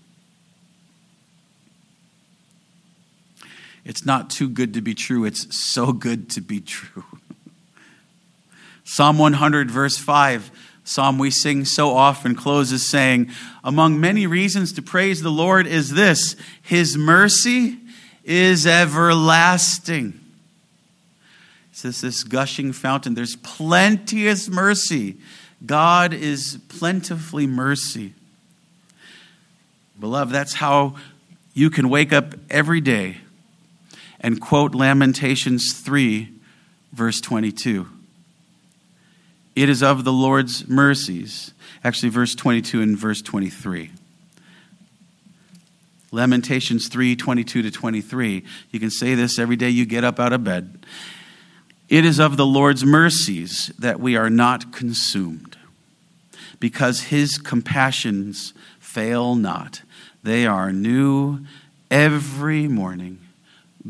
It's 3.85 4.05
not 4.05 4.29
too 4.29 4.49
good 4.49 4.75
to 4.75 4.81
be 4.81 4.95
true. 4.95 5.25
It's 5.25 5.73
so 5.73 5.93
good 5.93 6.29
to 6.31 6.41
be 6.41 6.61
true. 6.61 7.05
Psalm 8.85 9.19
100, 9.19 9.71
verse 9.71 9.99
5 9.99 10.51
psalm 10.93 11.19
we 11.19 11.31
sing 11.31 11.65
so 11.65 11.95
often 11.95 12.35
closes 12.35 12.89
saying, 12.89 13.31
Among 13.65 14.01
many 14.01 14.27
reasons 14.27 14.73
to 14.75 14.83
praise 14.83 15.23
the 15.23 15.31
Lord 15.31 15.67
is 15.67 15.91
this 15.91 16.37
His 16.63 16.97
mercy 16.97 17.79
is 18.25 18.67
everlasting. 18.67 20.21
It's 21.71 21.83
this, 21.83 22.01
this 22.03 22.25
gushing 22.25 22.73
fountain. 22.73 23.15
There's 23.15 23.37
plenteous 23.37 24.49
mercy. 24.49 25.17
God 25.65 26.13
is 26.13 26.59
plentifully 26.69 27.47
mercy. 27.47 28.15
Beloved, 29.99 30.35
that's 30.35 30.55
how 30.55 30.97
you 31.55 31.71
can 31.71 31.89
wake 31.89 32.13
up 32.13 32.35
every 32.51 32.81
day 32.81 33.19
and 34.21 34.41
quote 34.41 34.75
Lamentations 34.75 35.73
3, 35.73 36.29
verse 36.93 37.21
22. 37.21 37.89
It 39.55 39.69
is 39.69 39.83
of 39.83 40.05
the 40.05 40.13
Lord's 40.13 40.69
mercies. 40.69 41.53
Actually, 41.85 42.09
verse 42.09 42.35
22 42.35 42.81
and 42.81 42.97
verse 42.97 43.21
23. 43.21 43.91
Lamentations 46.11 46.89
3 46.89 47.17
22 47.17 47.63
to 47.63 47.71
23. 47.71 48.45
You 48.71 48.81
can 48.81 48.91
say 48.91 49.15
this 49.15 49.39
every 49.39 49.57
day 49.57 49.71
you 49.71 49.87
get 49.87 50.05
up 50.05 50.21
out 50.21 50.33
of 50.33 50.45
bed. 50.45 50.87
It 51.89 52.05
is 52.05 52.19
of 52.19 52.37
the 52.37 52.47
Lord's 52.47 52.85
mercies 52.85 53.73
that 53.79 54.01
we 54.01 54.17
are 54.17 54.31
not 54.31 54.73
consumed, 54.73 55.59
because 56.61 57.05
his 57.05 57.37
compassions 57.37 58.55
fail 58.79 59.35
not. 59.35 59.83
They 60.23 60.47
are 60.47 60.73
new 60.73 61.41
every 61.91 62.69
morning. 62.69 63.19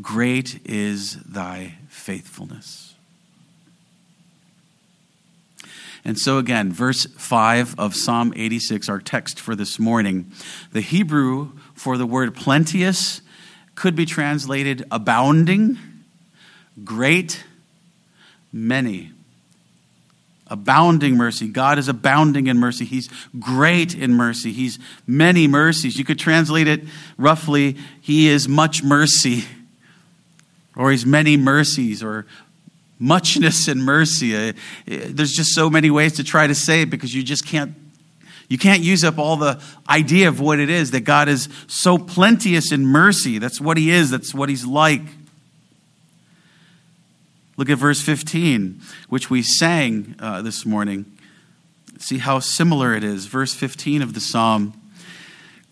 Great 0.01 0.59
is 0.65 1.15
thy 1.23 1.75
faithfulness. 1.87 2.92
And 6.05 6.19
so, 6.19 6.37
again, 6.37 6.73
verse 6.73 7.05
5 7.05 7.79
of 7.79 7.95
Psalm 7.95 8.33
86, 8.35 8.89
our 8.89 8.99
text 8.99 9.39
for 9.39 9.55
this 9.55 9.79
morning. 9.79 10.31
The 10.73 10.81
Hebrew 10.81 11.51
for 11.73 11.97
the 11.97 12.05
word 12.05 12.35
plenteous 12.35 13.21
could 13.75 13.95
be 13.95 14.05
translated 14.05 14.85
abounding, 14.91 15.77
great, 16.83 17.43
many. 18.51 19.11
Abounding 20.47 21.15
mercy. 21.15 21.47
God 21.47 21.79
is 21.79 21.87
abounding 21.87 22.47
in 22.47 22.57
mercy. 22.57 22.83
He's 22.83 23.09
great 23.39 23.95
in 23.95 24.13
mercy. 24.13 24.51
He's 24.51 24.79
many 25.07 25.47
mercies. 25.47 25.97
You 25.97 26.03
could 26.03 26.19
translate 26.19 26.67
it 26.67 26.83
roughly 27.17 27.77
He 28.01 28.27
is 28.27 28.47
much 28.47 28.83
mercy, 28.83 29.45
or 30.75 30.91
He's 30.91 31.05
many 31.05 31.37
mercies, 31.37 32.03
or 32.03 32.27
muchness 33.03 33.67
and 33.67 33.83
mercy. 33.83 34.35
Uh, 34.35 34.53
there's 34.85 35.33
just 35.33 35.53
so 35.53 35.69
many 35.69 35.91
ways 35.91 36.13
to 36.13 36.23
try 36.23 36.47
to 36.47 36.55
say 36.55 36.83
it 36.83 36.89
because 36.89 37.13
you 37.13 37.21
just 37.21 37.45
can't 37.45 37.75
you 38.49 38.57
can't 38.57 38.81
use 38.81 39.03
up 39.03 39.17
all 39.17 39.37
the 39.37 39.59
idea 39.89 40.27
of 40.27 40.39
what 40.39 40.59
it 40.59 40.69
is 40.69 40.91
that 40.91 41.01
God 41.01 41.27
is 41.27 41.49
so 41.67 41.97
plenteous 41.97 42.71
in 42.71 42.85
mercy. 42.85 43.39
That's 43.39 43.59
what 43.59 43.77
He 43.77 43.89
is, 43.89 44.11
that's 44.11 44.33
what 44.33 44.49
He's 44.49 44.65
like. 44.65 45.01
Look 47.57 47.69
at 47.69 47.77
verse 47.77 48.01
15, 48.01 48.81
which 49.09 49.29
we 49.29 49.41
sang 49.41 50.15
uh, 50.19 50.41
this 50.41 50.65
morning. 50.65 51.05
See 51.99 52.17
how 52.17 52.39
similar 52.39 52.93
it 52.93 53.03
is. 53.03 53.25
Verse 53.27 53.53
15 53.53 54.01
of 54.01 54.13
the 54.13 54.19
psalm. 54.19 54.73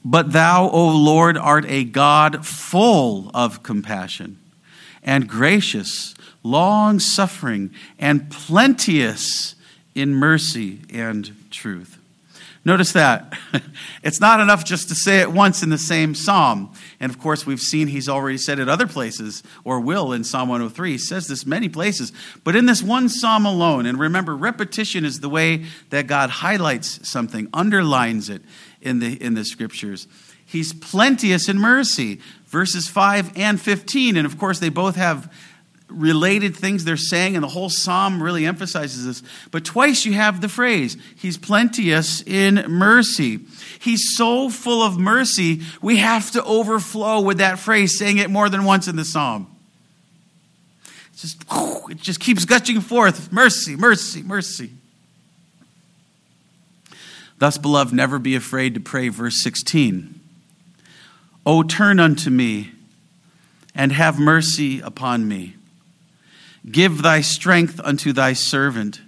But 0.04 0.32
thou, 0.32 0.70
O 0.70 0.88
Lord, 0.90 1.38
art 1.38 1.66
a 1.68 1.84
God 1.84 2.46
full 2.46 3.30
of 3.34 3.62
compassion 3.64 4.40
and 5.04 5.28
gracious, 5.28 6.14
long 6.44 7.00
suffering, 7.00 7.72
and 8.00 8.30
plenteous 8.30 9.56
in 9.96 10.14
mercy 10.14 10.80
and 10.92 11.32
truth. 11.52 11.98
Notice 12.64 12.92
that. 12.92 13.34
it's 14.04 14.22
not 14.22 14.40
enough 14.40 14.64
just 14.64 14.90
to 14.90 14.96
say 14.96 15.22
it 15.22 15.32
once 15.32 15.64
in 15.64 15.70
the 15.70 15.80
same 15.80 16.14
psalm. 16.14 16.72
And 17.00 17.12
of 17.12 17.20
course, 17.20 17.44
we've 17.44 17.60
seen 17.60 17.88
he's 17.88 18.08
already 18.08 18.38
said 18.38 18.60
it 18.60 18.70
other 18.70 18.86
places, 18.86 19.42
or 19.64 19.80
will 19.80 20.14
in 20.14 20.24
Psalm 20.24 20.48
103. 20.48 20.92
He 20.92 20.98
says 21.00 21.28
this 21.28 21.44
many 21.44 21.70
places. 21.70 22.14
But 22.44 22.56
in 22.56 22.68
this 22.68 22.84
one 22.84 23.10
psalm 23.10 23.48
alone, 23.48 23.88
and 23.88 24.00
remember, 24.00 24.36
repetition 24.36 25.06
is 25.06 25.22
the 25.22 25.30
way 25.30 25.66
that 25.90 26.06
God 26.06 26.30
highlights 26.30 27.08
something, 27.10 27.50
underlines 27.52 28.30
it 28.30 28.44
in 28.80 29.00
the, 29.00 29.22
in 29.22 29.34
the 29.34 29.44
scriptures. 29.44 30.08
He's 30.46 30.72
plenteous 30.72 31.50
in 31.50 31.58
mercy, 31.58 32.20
verses 32.46 32.88
5 32.88 33.38
and 33.38 33.60
15. 33.60 34.18
And 34.18 34.28
of 34.28 34.38
course, 34.38 34.60
they 34.60 34.70
both 34.70 34.98
have 34.98 35.34
related 35.92 36.56
things 36.56 36.84
they're 36.84 36.98
saying, 36.98 37.36
and 37.36 37.44
the 37.44 37.50
whole 37.50 37.70
psalm 37.70 38.22
really 38.22 38.46
emphasizes 38.46 39.06
this. 39.06 39.30
But 39.52 39.66
twice 39.66 40.06
you 40.06 40.14
have 40.14 40.42
the 40.42 40.50
phrase, 40.50 40.98
He's 41.16 41.38
plenteous 41.38 42.22
in 42.22 42.56
mercy. 42.68 43.40
He's 43.80 44.16
so 44.16 44.50
full 44.50 44.84
of 44.84 44.98
mercy, 44.98 45.62
we 45.82 45.98
have 45.98 46.32
to 46.32 46.44
overflow 46.44 47.22
with 47.22 47.40
that 47.40 47.60
phrase, 47.60 47.98
saying 47.98 48.18
it 48.18 48.30
more 48.30 48.50
than 48.50 48.64
once 48.64 48.88
in 48.88 48.96
the 48.96 49.06
psalm. 49.06 49.48
Just, 51.16 51.44
it 51.90 51.98
just 51.98 52.20
keeps 52.20 52.46
gushing 52.46 52.82
forth 52.82 53.32
mercy, 53.32 53.76
mercy, 53.76 54.24
mercy. 54.24 54.72
Thus, 57.38 57.58
beloved, 57.58 57.94
never 57.94 58.20
be 58.20 58.36
afraid 58.36 58.74
to 58.76 58.80
pray, 58.80 59.10
verse 59.10 59.42
16. 59.42 60.20
O 61.46 61.64
turn 61.64 62.00
unto 62.00 62.30
me 62.30 62.72
and 63.74 63.92
have 63.92 64.20
mercy 64.20 64.80
upon 64.80 65.28
me 65.28 65.56
Give 66.70 67.02
thy 67.02 67.22
strength 67.22 67.80
unto 67.84 68.14
thy 68.14 68.34
servant, 68.34 69.02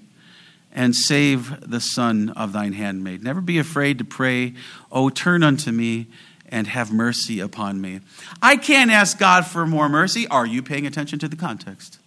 and 0.72 0.96
save 0.96 1.70
the 1.70 1.80
son 1.80 2.30
of 2.30 2.52
thine 2.52 2.74
handmaid. 2.74 3.24
Never 3.24 3.42
be 3.42 3.60
afraid 3.60 4.00
to 4.00 4.04
pray, 4.04 4.54
Oh, 4.92 5.10
turn 5.10 5.44
unto 5.44 5.72
me 5.72 6.08
and 6.50 6.68
have 6.68 6.92
mercy 6.92 7.40
upon 7.40 7.82
me. 7.82 8.00
I 8.42 8.58
can't 8.58 8.92
ask 8.92 9.18
God 9.18 9.46
for 9.46 9.66
more 9.66 9.90
mercy. 9.90 10.28
Are 10.28 10.46
you 10.46 10.62
paying 10.62 10.86
attention 10.86 11.20
to 11.20 11.28
the 11.28 11.36
context? 11.36 12.00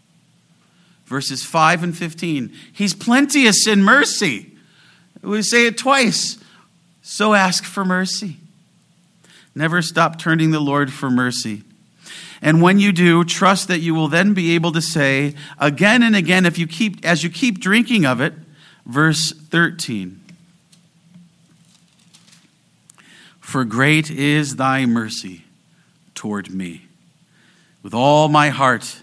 Verses 1.04 1.44
5 1.44 1.82
and 1.82 1.96
15. 1.96 2.52
He's 2.72 2.94
plenteous 2.94 3.66
in 3.66 3.82
mercy. 3.82 4.52
We 5.22 5.42
say 5.42 5.66
it 5.66 5.78
twice. 5.78 6.38
So 7.02 7.34
ask 7.34 7.64
for 7.64 7.84
mercy. 7.84 8.36
Never 9.54 9.80
stop 9.82 10.18
turning 10.18 10.50
the 10.50 10.60
Lord 10.60 10.92
for 10.92 11.10
mercy. 11.10 11.62
And 12.42 12.60
when 12.60 12.78
you 12.78 12.92
do, 12.92 13.24
trust 13.24 13.68
that 13.68 13.80
you 13.80 13.94
will 13.94 14.08
then 14.08 14.34
be 14.34 14.54
able 14.54 14.72
to 14.72 14.82
say 14.82 15.34
again 15.58 16.02
and 16.02 16.14
again 16.14 16.46
if 16.46 16.58
you 16.58 16.66
keep 16.66 17.04
as 17.04 17.24
you 17.24 17.30
keep 17.30 17.58
drinking 17.60 18.04
of 18.04 18.20
it, 18.20 18.34
verse 18.84 19.32
13. 19.32 20.20
For 23.40 23.64
great 23.64 24.10
is 24.10 24.56
thy 24.56 24.86
mercy 24.86 25.44
toward 26.14 26.50
me. 26.50 26.82
With 27.82 27.94
all 27.94 28.28
my 28.28 28.48
heart, 28.48 29.02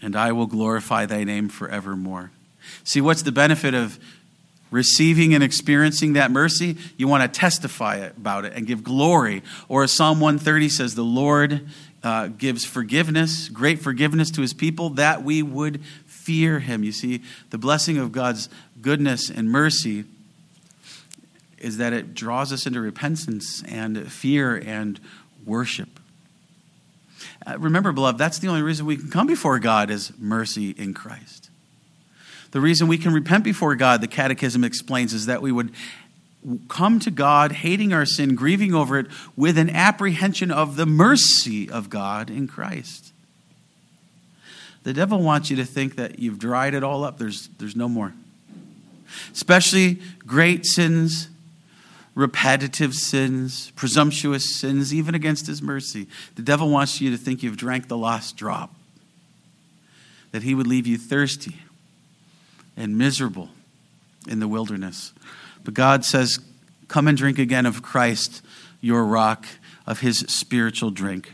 and 0.00 0.14
I 0.14 0.32
will 0.32 0.46
glorify 0.46 1.04
thy 1.06 1.24
name 1.24 1.48
forevermore. 1.48 2.30
See, 2.84 3.00
what's 3.00 3.22
the 3.22 3.32
benefit 3.32 3.74
of 3.74 3.98
receiving 4.74 5.34
and 5.34 5.44
experiencing 5.44 6.14
that 6.14 6.32
mercy, 6.32 6.76
you 6.96 7.06
want 7.06 7.22
to 7.22 7.40
testify 7.40 7.94
about 7.94 8.44
it 8.44 8.52
and 8.54 8.66
give 8.66 8.82
glory. 8.82 9.40
Or 9.68 9.84
as 9.84 9.92
Psalm 9.92 10.18
130 10.18 10.68
says, 10.68 10.96
the 10.96 11.04
Lord 11.04 11.68
uh, 12.02 12.26
gives 12.26 12.64
forgiveness, 12.64 13.48
great 13.48 13.78
forgiveness 13.78 14.32
to 14.32 14.40
his 14.40 14.52
people, 14.52 14.90
that 14.90 15.22
we 15.22 15.44
would 15.44 15.80
fear 16.06 16.58
him. 16.58 16.82
You 16.82 16.90
see, 16.90 17.22
the 17.50 17.56
blessing 17.56 17.98
of 17.98 18.10
God's 18.10 18.48
goodness 18.82 19.30
and 19.30 19.48
mercy 19.48 20.06
is 21.58 21.76
that 21.76 21.92
it 21.92 22.12
draws 22.12 22.52
us 22.52 22.66
into 22.66 22.80
repentance 22.80 23.62
and 23.68 24.10
fear 24.10 24.56
and 24.56 24.98
worship. 25.46 26.00
Uh, 27.46 27.56
remember, 27.60 27.92
beloved, 27.92 28.18
that's 28.18 28.40
the 28.40 28.48
only 28.48 28.62
reason 28.62 28.86
we 28.86 28.96
can 28.96 29.08
come 29.08 29.28
before 29.28 29.60
God 29.60 29.88
is 29.88 30.12
mercy 30.18 30.70
in 30.70 30.94
Christ. 30.94 31.50
The 32.54 32.60
reason 32.60 32.86
we 32.86 32.98
can 32.98 33.12
repent 33.12 33.42
before 33.42 33.74
God, 33.74 34.00
the 34.00 34.06
Catechism 34.06 34.62
explains, 34.62 35.12
is 35.12 35.26
that 35.26 35.42
we 35.42 35.50
would 35.50 35.72
come 36.68 37.00
to 37.00 37.10
God 37.10 37.50
hating 37.50 37.92
our 37.92 38.06
sin, 38.06 38.36
grieving 38.36 38.72
over 38.72 38.96
it, 38.96 39.08
with 39.36 39.58
an 39.58 39.70
apprehension 39.70 40.52
of 40.52 40.76
the 40.76 40.86
mercy 40.86 41.68
of 41.68 41.90
God 41.90 42.30
in 42.30 42.46
Christ. 42.46 43.12
The 44.84 44.92
devil 44.92 45.20
wants 45.20 45.50
you 45.50 45.56
to 45.56 45.64
think 45.64 45.96
that 45.96 46.20
you've 46.20 46.38
dried 46.38 46.74
it 46.74 46.84
all 46.84 47.02
up, 47.02 47.18
there's, 47.18 47.48
there's 47.58 47.74
no 47.74 47.88
more. 47.88 48.14
Especially 49.32 50.00
great 50.24 50.64
sins, 50.64 51.30
repetitive 52.14 52.94
sins, 52.94 53.72
presumptuous 53.74 54.54
sins, 54.60 54.94
even 54.94 55.16
against 55.16 55.48
his 55.48 55.60
mercy. 55.60 56.06
The 56.36 56.42
devil 56.42 56.70
wants 56.70 57.00
you 57.00 57.10
to 57.10 57.16
think 57.16 57.42
you've 57.42 57.56
drank 57.56 57.88
the 57.88 57.98
last 57.98 58.36
drop, 58.36 58.72
that 60.30 60.44
he 60.44 60.54
would 60.54 60.68
leave 60.68 60.86
you 60.86 60.98
thirsty 60.98 61.56
and 62.76 62.98
miserable 62.98 63.50
in 64.28 64.40
the 64.40 64.48
wilderness. 64.48 65.12
But 65.62 65.74
God 65.74 66.04
says, 66.04 66.38
Come 66.88 67.08
and 67.08 67.16
drink 67.16 67.38
again 67.38 67.66
of 67.66 67.82
Christ, 67.82 68.42
your 68.80 69.04
rock, 69.04 69.46
of 69.86 70.00
his 70.00 70.18
spiritual 70.20 70.90
drink. 70.90 71.32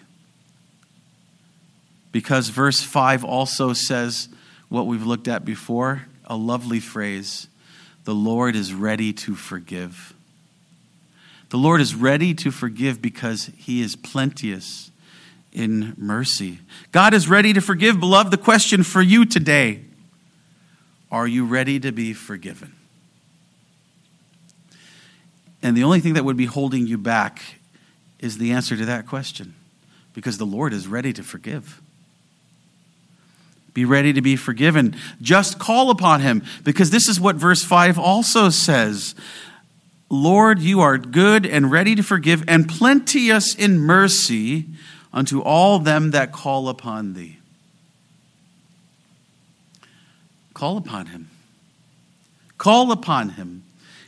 Because 2.12 2.49
verse 2.49 2.80
5 2.80 3.25
also 3.25 3.73
says 3.73 4.28
what 4.68 4.87
we've 4.87 5.04
looked 5.04 5.28
at 5.28 5.44
before 5.44 6.06
a 6.25 6.37
lovely 6.37 6.80
phrase 6.80 7.49
the 8.04 8.14
Lord 8.14 8.56
is 8.56 8.73
ready 8.73 9.12
to 9.12 9.35
forgive. 9.35 10.14
The 11.50 11.59
Lord 11.59 11.80
is 11.80 11.94
ready 11.94 12.32
to 12.35 12.50
forgive 12.50 13.02
because 13.02 13.50
he 13.56 13.82
is 13.82 13.94
plenteous 13.94 14.90
in 15.52 15.94
mercy. 15.99 16.61
God 16.92 17.12
is 17.12 17.28
ready 17.28 17.52
to 17.52 17.61
forgive. 17.61 18.00
Beloved, 18.00 18.30
the 18.30 18.38
question 18.38 18.82
for 18.85 19.02
you 19.02 19.26
today 19.26 19.82
are 21.11 21.26
you 21.26 21.45
ready 21.45 21.81
to 21.81 21.93
be 21.93 22.12
forgiven? 22.12 22.75
And 25.62 25.76
the 25.76 25.85
only 25.85 26.00
thing 26.00 26.14
that 26.14 26.25
would 26.25 26.37
be 26.37 26.47
holding 26.47 26.87
you 26.87 26.97
back 26.99 27.43
is 28.19 28.38
the 28.38 28.52
answer 28.52 28.76
to 28.76 28.85
that 28.87 29.07
question 29.07 29.55
because 30.14 30.38
the 30.38 30.47
Lord 30.47 30.73
is 30.73 30.87
ready 30.87 31.12
to 31.12 31.23
forgive. 31.23 31.81
Be 33.73 33.85
ready 33.85 34.12
to 34.12 34.23
be 34.23 34.37
forgiven. 34.37 34.97
Just 35.23 35.59
call 35.59 35.90
upon 35.90 36.21
him 36.21 36.43
because 36.64 36.90
this 36.90 37.09
is 37.09 37.21
what 37.21 37.37
verse 37.37 37.62
5 37.62 37.99
also 37.99 38.49
says. 38.49 39.14
Lord, 40.09 40.59
you 40.59 40.81
are 40.81 40.99
good 40.99 41.47
and 41.47 41.71
ready 41.71 41.95
to 41.95 42.02
forgive 42.02 42.43
and 42.49 42.69
plenteous 42.69 43.55
in 43.55 43.79
mercy 43.79 44.67
unto 45.12 45.40
all 45.40 45.79
them 45.79 46.11
that 46.11 46.33
call 46.33 46.69
upon 46.69 47.14
thee. 47.14 47.39
Call 50.61 50.76
upon 50.76 51.07
him. 51.07 51.31
Call 52.59 52.93
upon 52.93 53.31
him 53.31 53.62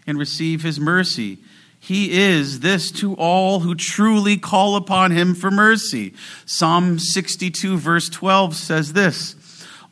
and 0.06 0.18
receive 0.18 0.62
his 0.62 0.78
mercy. 0.78 1.38
He 1.80 2.12
is 2.20 2.60
this 2.60 2.90
to 3.00 3.14
all 3.14 3.60
who 3.60 3.74
truly 3.74 4.36
call 4.36 4.76
upon 4.76 5.12
him 5.12 5.34
for 5.34 5.50
mercy. 5.50 6.12
Psalm 6.44 6.98
62, 6.98 7.78
verse 7.78 8.10
12 8.10 8.54
says 8.54 8.92
this 8.92 9.34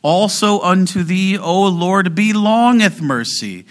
Also 0.03 0.59
unto 0.59 1.01
thee, 1.01 1.35
O 1.35 1.63
Lord, 1.63 2.13
belongeth 2.13 3.01
mercy 3.01 3.65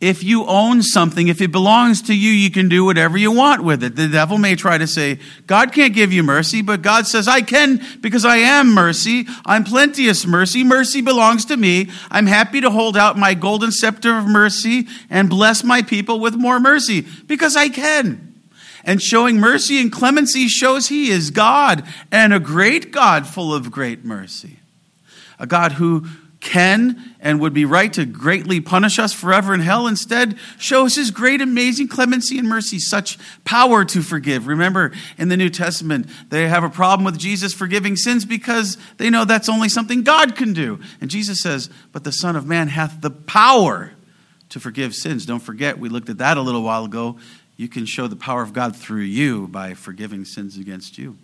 if 0.00 0.22
you 0.22 0.44
own 0.44 0.82
something, 0.82 1.28
if 1.28 1.40
it 1.40 1.50
belongs 1.50 2.02
to 2.02 2.14
you, 2.14 2.30
you 2.30 2.50
can 2.50 2.68
do 2.68 2.84
whatever 2.84 3.16
you 3.16 3.32
want 3.32 3.64
with 3.64 3.82
it. 3.82 3.96
The 3.96 4.08
devil 4.08 4.36
may 4.36 4.54
try 4.54 4.76
to 4.76 4.86
say, 4.86 5.18
God 5.46 5.72
can't 5.72 5.94
give 5.94 6.12
you 6.12 6.22
mercy, 6.22 6.60
but 6.60 6.82
God 6.82 7.06
says, 7.06 7.26
I 7.26 7.40
can 7.40 7.80
because 8.02 8.26
I 8.26 8.36
am 8.36 8.74
mercy. 8.74 9.26
I'm 9.46 9.64
plenteous 9.64 10.26
mercy. 10.26 10.64
Mercy 10.64 11.00
belongs 11.00 11.46
to 11.46 11.56
me. 11.56 11.88
I'm 12.10 12.26
happy 12.26 12.60
to 12.60 12.70
hold 12.70 12.94
out 12.96 13.16
my 13.16 13.32
golden 13.32 13.72
scepter 13.72 14.18
of 14.18 14.26
mercy 14.26 14.86
and 15.08 15.30
bless 15.30 15.64
my 15.64 15.80
people 15.80 16.20
with 16.20 16.34
more 16.34 16.60
mercy 16.60 17.06
because 17.26 17.56
I 17.56 17.70
can. 17.70 18.34
And 18.84 19.02
showing 19.02 19.40
mercy 19.40 19.80
and 19.80 19.90
clemency 19.90 20.46
shows 20.46 20.88
he 20.88 21.08
is 21.08 21.30
God 21.30 21.84
and 22.12 22.34
a 22.34 22.38
great 22.38 22.92
God 22.92 23.26
full 23.26 23.52
of 23.52 23.72
great 23.72 24.04
mercy. 24.04 24.58
A 25.38 25.46
God 25.46 25.72
who 25.72 26.06
can 26.46 27.16
and 27.18 27.40
would 27.40 27.52
be 27.52 27.64
right 27.64 27.92
to 27.92 28.06
greatly 28.06 28.60
punish 28.60 29.00
us 29.00 29.12
forever 29.12 29.52
in 29.52 29.58
hell. 29.58 29.88
Instead 29.88 30.38
shows 30.58 30.94
his 30.94 31.10
great 31.10 31.40
amazing 31.40 31.88
clemency 31.88 32.38
and 32.38 32.48
mercy 32.48 32.78
such 32.78 33.18
power 33.44 33.84
to 33.84 34.00
forgive. 34.00 34.46
Remember 34.46 34.92
in 35.18 35.28
the 35.28 35.36
new 35.36 35.50
testament 35.50 36.06
they 36.28 36.46
have 36.46 36.62
a 36.62 36.70
problem 36.70 37.04
with 37.04 37.18
jesus 37.18 37.52
forgiving 37.52 37.96
sins 37.96 38.24
because 38.24 38.78
they 38.98 39.10
know 39.10 39.24
that's 39.24 39.48
only 39.48 39.68
something 39.68 40.04
god 40.04 40.36
can 40.36 40.52
do. 40.52 40.78
And 41.00 41.10
jesus 41.10 41.42
says 41.42 41.68
but 41.90 42.04
the 42.04 42.12
son 42.12 42.36
of 42.36 42.46
man 42.46 42.68
hath 42.68 43.00
the 43.00 43.10
power 43.10 43.92
to 44.50 44.60
forgive 44.60 44.94
sins. 44.94 45.26
Don't 45.26 45.40
forget 45.40 45.80
we 45.80 45.88
looked 45.88 46.08
at 46.08 46.18
that 46.18 46.36
a 46.36 46.42
little 46.42 46.62
while 46.62 46.84
ago. 46.84 47.18
You 47.56 47.68
can 47.68 47.86
show 47.86 48.06
the 48.06 48.14
power 48.14 48.42
of 48.42 48.52
god 48.52 48.76
through 48.76 49.02
you 49.02 49.48
by 49.48 49.74
forgiving 49.74 50.24
sins 50.24 50.56
against 50.56 50.96
you. 50.96 51.18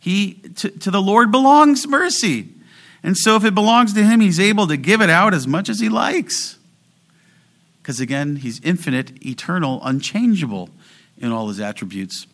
He 0.00 0.34
to, 0.56 0.68
to 0.68 0.90
the 0.90 1.00
lord 1.00 1.30
belongs 1.32 1.88
mercy 1.88 2.50
and 3.04 3.18
so, 3.18 3.36
if 3.36 3.44
it 3.44 3.54
belongs 3.54 3.92
to 3.92 4.02
Him, 4.02 4.20
He's 4.20 4.40
able 4.40 4.66
to 4.66 4.78
give 4.78 5.02
it 5.02 5.10
out 5.10 5.34
as 5.34 5.46
much 5.46 5.68
as 5.68 5.78
He 5.78 5.90
likes. 5.90 6.58
Because 7.82 8.00
again, 8.00 8.36
He's 8.36 8.60
infinite, 8.60 9.24
eternal, 9.24 9.78
unchangeable 9.84 10.70
in 11.18 11.30
all 11.30 11.48
His 11.48 11.60
attributes. 11.60 12.26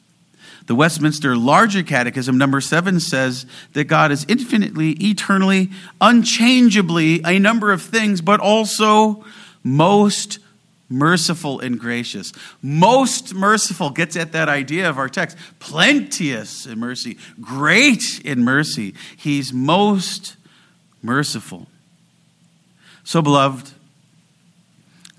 The 0.66 0.76
Westminster 0.76 1.36
Larger 1.36 1.82
Catechism, 1.82 2.38
number 2.38 2.60
seven, 2.60 3.00
says 3.00 3.46
that 3.72 3.84
God 3.84 4.12
is 4.12 4.24
infinitely, 4.28 4.92
eternally, 4.92 5.70
unchangeably 6.00 7.20
a 7.24 7.40
number 7.40 7.72
of 7.72 7.82
things, 7.82 8.20
but 8.20 8.38
also 8.38 9.24
most 9.64 10.38
merciful 10.88 11.58
and 11.58 11.80
gracious. 11.80 12.32
Most 12.62 13.34
merciful 13.34 13.90
gets 13.90 14.14
at 14.14 14.30
that 14.32 14.48
idea 14.48 14.88
of 14.88 14.98
our 14.98 15.08
text. 15.08 15.36
Plenteous 15.58 16.66
in 16.66 16.78
mercy, 16.78 17.18
great 17.40 18.20
in 18.24 18.44
mercy. 18.44 18.94
He's 19.16 19.52
most 19.52 20.36
merciful. 21.02 21.66
So, 23.04 23.22
beloved, 23.22 23.72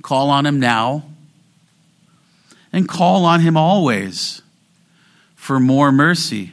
call 0.02 0.30
on 0.30 0.46
him 0.46 0.60
now 0.60 1.04
and 2.72 2.88
call 2.88 3.26
on 3.26 3.41
him 3.41 3.58
always 3.58 4.41
for 5.36 5.60
more 5.60 5.91
mercy. 5.91 6.52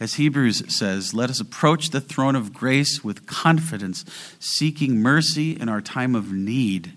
As 0.00 0.14
Hebrews 0.14 0.64
says, 0.74 1.14
let 1.14 1.30
us 1.30 1.40
approach 1.40 1.90
the 1.90 2.00
throne 2.00 2.34
of 2.34 2.52
grace 2.52 3.04
with 3.04 3.26
confidence, 3.26 4.04
seeking 4.40 5.00
mercy 5.00 5.52
in 5.52 5.68
our 5.68 5.80
time 5.80 6.14
of 6.14 6.32
need. 6.32 6.92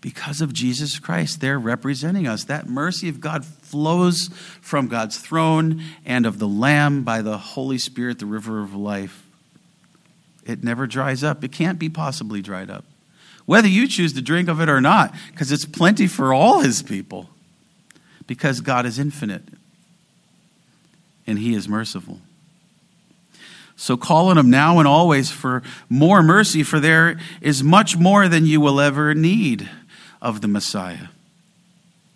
Because 0.00 0.40
of 0.40 0.52
Jesus 0.52 0.98
Christ, 0.98 1.40
they're 1.40 1.58
representing 1.58 2.26
us. 2.26 2.44
That 2.44 2.68
mercy 2.68 3.08
of 3.08 3.20
God 3.20 3.44
flows 3.44 4.30
from 4.60 4.88
God's 4.88 5.18
throne 5.18 5.82
and 6.04 6.24
of 6.24 6.38
the 6.38 6.48
Lamb 6.48 7.02
by 7.02 7.22
the 7.22 7.36
Holy 7.36 7.78
Spirit, 7.78 8.18
the 8.18 8.26
river 8.26 8.62
of 8.62 8.74
life. 8.74 9.25
It 10.46 10.62
never 10.62 10.86
dries 10.86 11.24
up. 11.24 11.42
It 11.44 11.52
can't 11.52 11.78
be 11.78 11.88
possibly 11.88 12.40
dried 12.40 12.70
up. 12.70 12.84
Whether 13.44 13.68
you 13.68 13.86
choose 13.86 14.12
to 14.14 14.22
drink 14.22 14.48
of 14.48 14.60
it 14.60 14.68
or 14.68 14.80
not, 14.80 15.14
because 15.30 15.52
it's 15.52 15.64
plenty 15.64 16.06
for 16.06 16.32
all 16.32 16.60
his 16.60 16.82
people. 16.82 17.28
Because 18.26 18.60
God 18.60 18.86
is 18.86 18.98
infinite 18.98 19.44
and 21.26 21.38
he 21.38 21.54
is 21.54 21.68
merciful. 21.68 22.20
So 23.76 23.96
call 23.96 24.28
on 24.28 24.38
him 24.38 24.50
now 24.50 24.78
and 24.78 24.88
always 24.88 25.30
for 25.30 25.62
more 25.88 26.22
mercy, 26.22 26.62
for 26.62 26.80
there 26.80 27.20
is 27.40 27.62
much 27.62 27.96
more 27.96 28.26
than 28.26 28.46
you 28.46 28.60
will 28.60 28.80
ever 28.80 29.14
need 29.14 29.68
of 30.22 30.40
the 30.40 30.48
Messiah. 30.48 31.08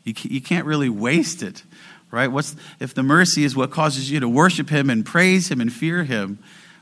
You 0.04 0.40
can't 0.40 0.66
really 0.66 0.88
waste 0.88 1.42
it, 1.42 1.62
right? 2.10 2.28
What's, 2.28 2.56
if 2.80 2.94
the 2.94 3.02
mercy 3.02 3.44
is 3.44 3.54
what 3.54 3.70
causes 3.70 4.10
you 4.10 4.18
to 4.20 4.28
worship 4.28 4.70
him 4.70 4.88
and 4.88 5.04
praise 5.04 5.50
him 5.50 5.60
and 5.60 5.72
fear 5.72 6.04
him, 6.04 6.38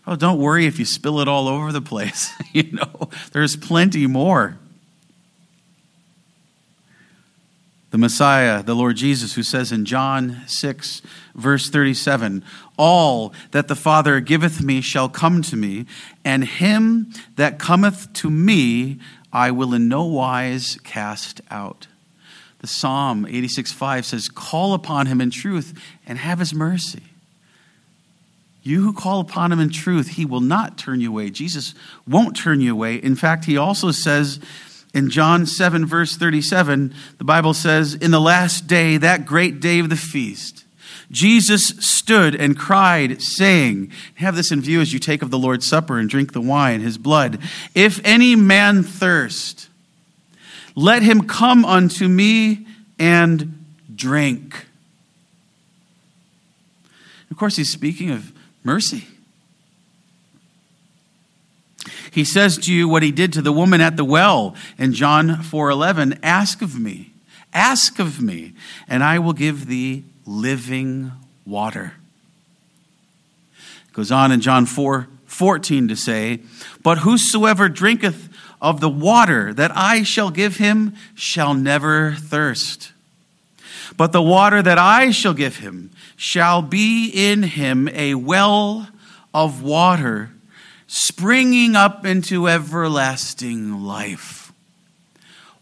Oh, 0.08 0.16
don't 0.16 0.38
worry 0.38 0.64
if 0.64 0.78
you 0.78 0.86
spill 0.86 1.20
it 1.20 1.28
all 1.28 1.48
over 1.48 1.70
the 1.70 1.82
place. 1.82 2.32
you 2.54 2.72
know, 2.72 3.10
there's 3.32 3.56
plenty 3.56 4.06
more. 4.06 4.58
The 7.90 7.98
Messiah, 7.98 8.62
the 8.62 8.74
Lord 8.74 8.96
Jesus, 8.96 9.34
who 9.34 9.42
says 9.42 9.70
in 9.70 9.84
John 9.84 10.44
6, 10.46 11.02
verse 11.34 11.68
37, 11.68 12.42
All 12.78 13.34
that 13.50 13.68
the 13.68 13.76
Father 13.76 14.20
giveth 14.20 14.62
me 14.62 14.80
shall 14.80 15.10
come 15.10 15.42
to 15.42 15.56
me, 15.56 15.84
and 16.24 16.42
him 16.44 17.12
that 17.36 17.58
cometh 17.58 18.10
to 18.14 18.30
me 18.30 18.98
I 19.30 19.50
will 19.50 19.74
in 19.74 19.88
no 19.88 20.04
wise 20.04 20.78
cast 20.84 21.42
out. 21.50 21.86
The 22.60 22.66
Psalm 22.66 23.26
86, 23.28 23.72
5 23.72 24.06
says, 24.06 24.28
Call 24.30 24.72
upon 24.72 25.04
him 25.04 25.20
in 25.20 25.30
truth 25.30 25.78
and 26.06 26.16
have 26.16 26.38
his 26.38 26.54
mercy. 26.54 27.02
You 28.62 28.82
who 28.82 28.92
call 28.92 29.20
upon 29.20 29.52
him 29.52 29.60
in 29.60 29.70
truth, 29.70 30.08
he 30.08 30.24
will 30.24 30.40
not 30.40 30.76
turn 30.76 31.00
you 31.00 31.10
away. 31.10 31.30
Jesus 31.30 31.74
won't 32.06 32.36
turn 32.36 32.60
you 32.60 32.72
away. 32.72 32.96
In 32.96 33.14
fact, 33.14 33.44
he 33.44 33.56
also 33.56 33.90
says 33.90 34.40
in 34.92 35.10
John 35.10 35.46
7, 35.46 35.86
verse 35.86 36.16
37, 36.16 36.94
the 37.18 37.24
Bible 37.24 37.54
says, 37.54 37.94
In 37.94 38.10
the 38.10 38.20
last 38.20 38.66
day, 38.66 38.96
that 38.96 39.26
great 39.26 39.60
day 39.60 39.78
of 39.78 39.88
the 39.88 39.96
feast, 39.96 40.64
Jesus 41.10 41.68
stood 41.78 42.34
and 42.34 42.58
cried, 42.58 43.22
saying, 43.22 43.92
Have 44.16 44.36
this 44.36 44.50
in 44.50 44.60
view 44.60 44.80
as 44.80 44.92
you 44.92 44.98
take 44.98 45.22
of 45.22 45.30
the 45.30 45.38
Lord's 45.38 45.66
Supper 45.66 45.98
and 45.98 46.08
drink 46.08 46.32
the 46.32 46.40
wine, 46.40 46.80
his 46.80 46.98
blood. 46.98 47.38
If 47.74 48.00
any 48.04 48.36
man 48.36 48.82
thirst, 48.82 49.68
let 50.74 51.02
him 51.02 51.26
come 51.26 51.64
unto 51.64 52.08
me 52.08 52.66
and 52.98 53.64
drink. 53.94 54.66
Of 57.30 57.36
course, 57.36 57.56
he's 57.56 57.72
speaking 57.72 58.10
of 58.10 58.32
mercy. 58.68 59.06
He 62.10 62.22
says 62.22 62.58
to 62.58 62.72
you 62.72 62.86
what 62.86 63.02
he 63.02 63.10
did 63.10 63.32
to 63.32 63.40
the 63.40 63.50
woman 63.50 63.80
at 63.80 63.96
the 63.96 64.04
well 64.04 64.54
in 64.76 64.92
John 64.92 65.42
4:11, 65.42 66.18
ask 66.22 66.60
of 66.60 66.78
me, 66.78 67.14
ask 67.54 67.98
of 67.98 68.20
me, 68.20 68.52
and 68.86 69.02
I 69.02 69.20
will 69.20 69.32
give 69.32 69.68
thee 69.68 70.04
living 70.26 71.12
water. 71.46 71.94
It 73.88 73.94
goes 73.94 74.12
on 74.12 74.32
in 74.32 74.42
John 74.42 74.66
4 74.66 75.08
14 75.24 75.88
to 75.88 75.96
say, 75.96 76.40
But 76.82 76.98
whosoever 76.98 77.70
drinketh 77.70 78.28
of 78.60 78.80
the 78.80 78.90
water 78.90 79.54
that 79.54 79.74
I 79.74 80.02
shall 80.02 80.30
give 80.30 80.58
him 80.58 80.94
shall 81.14 81.54
never 81.54 82.16
thirst. 82.18 82.92
But 83.96 84.12
the 84.12 84.22
water 84.22 84.62
that 84.62 84.78
I 84.78 85.10
shall 85.10 85.34
give 85.34 85.58
him 85.58 85.90
shall 86.16 86.62
be 86.62 87.08
in 87.08 87.42
him 87.42 87.88
a 87.88 88.14
well 88.14 88.88
of 89.32 89.62
water 89.62 90.30
springing 90.86 91.76
up 91.76 92.04
into 92.04 92.48
everlasting 92.48 93.82
life. 93.82 94.52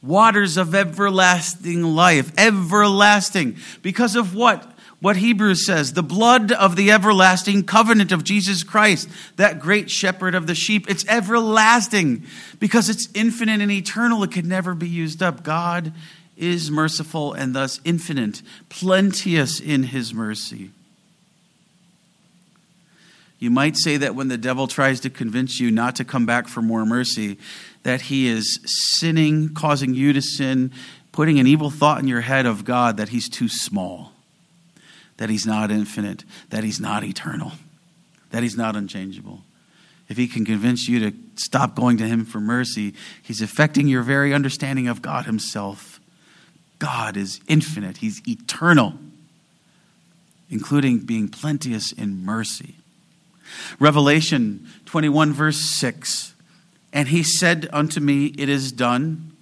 Waters 0.03 0.57
of 0.57 0.75
everlasting 0.75 1.83
life, 1.83 2.33
everlasting. 2.39 3.57
Because 3.83 4.15
of 4.15 4.35
what? 4.35 4.73
what 5.01 5.17
Hebrews 5.17 5.67
says 5.67 5.93
the 5.93 6.03
blood 6.03 6.53
of 6.53 6.75
the 6.75 6.91
everlasting 6.91 7.65
covenant 7.65 8.12
of 8.12 8.25
Jesus 8.25 8.62
Christ, 8.62 9.09
that 9.37 9.61
great 9.61 9.91
shepherd 9.91 10.35
of 10.35 10.47
the 10.47 10.55
sheep. 10.55 10.89
It's 10.89 11.07
everlasting 11.07 12.25
because 12.59 12.89
it's 12.89 13.09
infinite 13.15 13.61
and 13.61 13.71
eternal. 13.71 14.23
It 14.23 14.33
could 14.33 14.47
never 14.47 14.75
be 14.75 14.89
used 14.89 15.23
up. 15.23 15.43
God 15.43 15.93
is 16.37 16.70
merciful 16.70 17.33
and 17.33 17.55
thus 17.55 17.81
infinite, 17.85 18.42
plenteous 18.68 19.61
in 19.61 19.85
his 19.85 20.12
mercy. 20.12 20.70
You 23.38 23.51
might 23.51 23.77
say 23.77 23.96
that 23.99 24.14
when 24.14 24.29
the 24.29 24.38
devil 24.38 24.66
tries 24.66 25.01
to 25.01 25.11
convince 25.11 25.61
you 25.61 25.70
not 25.70 25.96
to 25.96 26.05
come 26.05 26.25
back 26.25 26.49
for 26.49 26.62
more 26.62 26.87
mercy, 26.87 27.38
that 27.83 28.03
he 28.03 28.29
is 28.29 28.59
sinning, 28.64 29.55
causing 29.55 29.94
you 29.94 30.12
to 30.12 30.22
sin, 30.22 30.72
putting 31.12 31.38
an 31.38 31.46
evil 31.46 31.70
thought 31.70 32.01
in 32.01 32.09
your 32.09 32.22
head 32.22 32.46
of 32.46 32.64
God 32.64 32.96
that 32.96 33.11
he's 33.11 33.29
too 33.29 33.49
small 33.49 34.12
that 35.16 35.31
he's 35.31 35.46
not 35.46 35.70
infinite, 35.70 36.25
that 36.51 36.64
he's 36.64 36.81
not 36.81 37.05
eternal, 37.05 37.53
that 38.31 38.42
he's 38.42 38.57
not 38.57 38.77
unchangeable. 38.77 39.42
If 40.09 40.16
he 40.16 40.29
can 40.29 40.44
convince 40.44 40.88
you 40.88 41.11
to 41.11 41.16
stop 41.37 41.75
going 41.75 41.96
to 41.99 42.07
him 42.07 42.25
for 42.25 42.40
mercy, 42.40 42.94
he's 43.22 43.42
affecting 43.42 43.88
your 43.88 44.03
very 44.03 44.33
understanding 44.33 44.88
of 44.88 45.03
God 45.03 45.27
himself. 45.27 45.96
God 46.79 47.17
is 47.17 47.41
infinite, 47.49 47.99
he's 47.99 48.27
eternal, 48.29 48.95
including 50.51 51.01
being 51.01 51.29
plenteous 51.29 51.93
in 51.93 52.25
mercy. 52.25 52.77
Revelation 53.79 54.67
21, 54.87 55.33
verse 55.33 55.61
6 55.79 56.35
And 56.93 57.09
he 57.09 57.23
said 57.23 57.69
unto 57.73 58.01
me, 58.01 58.27
It 58.39 58.49
is 58.49 58.73
done. 58.73 59.33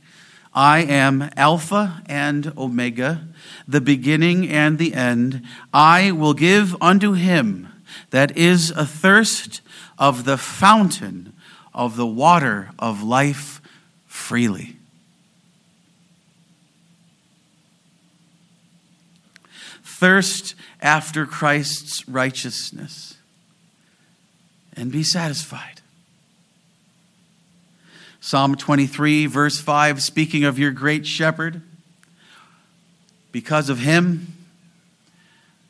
I 0.55 0.81
am 0.81 1.31
Alpha 1.37 2.03
and 2.07 2.53
Omega, 2.57 3.27
the 3.66 3.81
beginning 3.81 4.49
and 4.49 4.79
the 4.79 4.94
end. 4.94 5.42
I 5.73 6.12
will 6.12 6.35
give 6.35 6.81
unto 6.81 7.14
him 7.14 7.68
that 8.11 8.37
is 8.37 8.70
athirst 8.70 9.61
of 9.99 10.25
the 10.25 10.38
fountain 10.38 11.33
of 11.73 11.97
the 11.97 12.07
water 12.07 12.70
of 12.79 13.03
life 13.03 13.61
freely. 14.07 14.77
Thirst 19.85 20.55
after 20.81 21.27
Christ's 21.27 22.09
righteousness 22.09 23.16
and 24.77 24.90
be 24.90 25.05
satisfied. 25.05 25.81
Psalm 28.20 28.57
23, 28.57 29.27
verse 29.27 29.61
5, 29.61 30.03
speaking 30.03 30.44
of 30.44 30.59
your 30.59 30.70
great 30.70 31.07
shepherd, 31.07 31.61
because 33.33 33.68
of 33.68 33.79
him, 33.79 34.33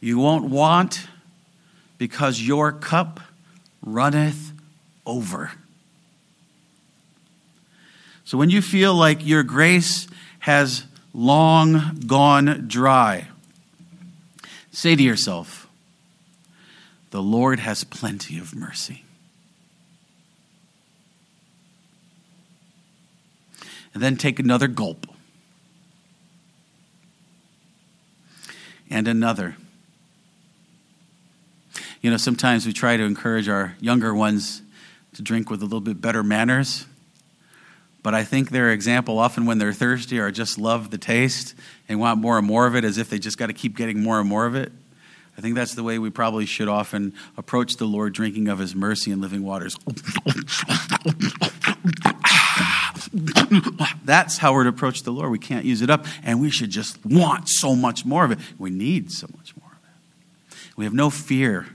you 0.00 0.18
won't 0.18 0.44
want, 0.44 1.08
because 1.98 2.40
your 2.40 2.70
cup 2.70 3.18
runneth 3.82 4.52
over. 5.04 5.50
So 8.24 8.38
when 8.38 8.50
you 8.50 8.62
feel 8.62 8.94
like 8.94 9.26
your 9.26 9.42
grace 9.42 10.06
has 10.40 10.84
long 11.12 12.00
gone 12.06 12.66
dry, 12.68 13.28
say 14.74 14.94
to 14.94 15.02
yourself, 15.02 15.68
The 17.10 17.22
Lord 17.22 17.60
has 17.60 17.84
plenty 17.84 18.38
of 18.38 18.54
mercy. 18.54 19.04
and 23.94 24.02
then 24.02 24.16
take 24.16 24.40
another 24.40 24.66
gulp. 24.66 25.06
And 28.90 29.08
another. 29.08 29.56
You 32.02 32.10
know, 32.10 32.16
sometimes 32.16 32.66
we 32.66 32.72
try 32.72 32.96
to 32.96 33.02
encourage 33.04 33.48
our 33.48 33.76
younger 33.80 34.14
ones 34.14 34.62
to 35.14 35.22
drink 35.22 35.48
with 35.48 35.62
a 35.62 35.64
little 35.64 35.80
bit 35.80 36.00
better 36.00 36.22
manners. 36.22 36.86
But 38.04 38.14
I 38.14 38.22
think 38.22 38.50
their 38.50 38.70
example, 38.70 39.18
often 39.18 39.46
when 39.46 39.56
they're 39.56 39.72
thirsty, 39.72 40.20
or 40.20 40.30
just 40.30 40.58
love 40.58 40.90
the 40.90 40.98
taste 40.98 41.54
and 41.88 41.98
want 41.98 42.20
more 42.20 42.36
and 42.36 42.46
more 42.46 42.66
of 42.66 42.76
it 42.76 42.84
as 42.84 42.98
if 42.98 43.08
they 43.08 43.18
just 43.18 43.38
got 43.38 43.46
to 43.46 43.54
keep 43.54 43.76
getting 43.76 44.02
more 44.02 44.20
and 44.20 44.28
more 44.28 44.44
of 44.44 44.54
it. 44.54 44.70
I 45.38 45.40
think 45.40 45.54
that's 45.54 45.74
the 45.74 45.82
way 45.82 45.98
we 45.98 46.10
probably 46.10 46.44
should 46.44 46.68
often 46.68 47.14
approach 47.38 47.78
the 47.78 47.86
Lord, 47.86 48.12
drinking 48.12 48.48
of 48.48 48.58
His 48.58 48.74
mercy 48.74 49.10
and 49.10 49.22
living 49.22 49.42
waters. 49.42 49.78
That's 54.04 54.36
how 54.36 54.52
we're 54.52 54.64
to 54.64 54.68
approach 54.68 55.02
the 55.04 55.10
Lord. 55.10 55.30
We 55.30 55.38
can't 55.38 55.64
use 55.64 55.80
it 55.80 55.88
up, 55.88 56.04
and 56.22 56.42
we 56.42 56.50
should 56.50 56.70
just 56.70 57.04
want 57.06 57.48
so 57.48 57.74
much 57.74 58.04
more 58.04 58.26
of 58.26 58.30
it. 58.30 58.38
We 58.58 58.68
need 58.68 59.12
so 59.12 59.28
much 59.34 59.56
more 59.56 59.70
of 59.72 59.78
it. 59.78 60.56
We 60.76 60.84
have 60.84 60.92
no 60.92 61.08
fear. 61.08 61.68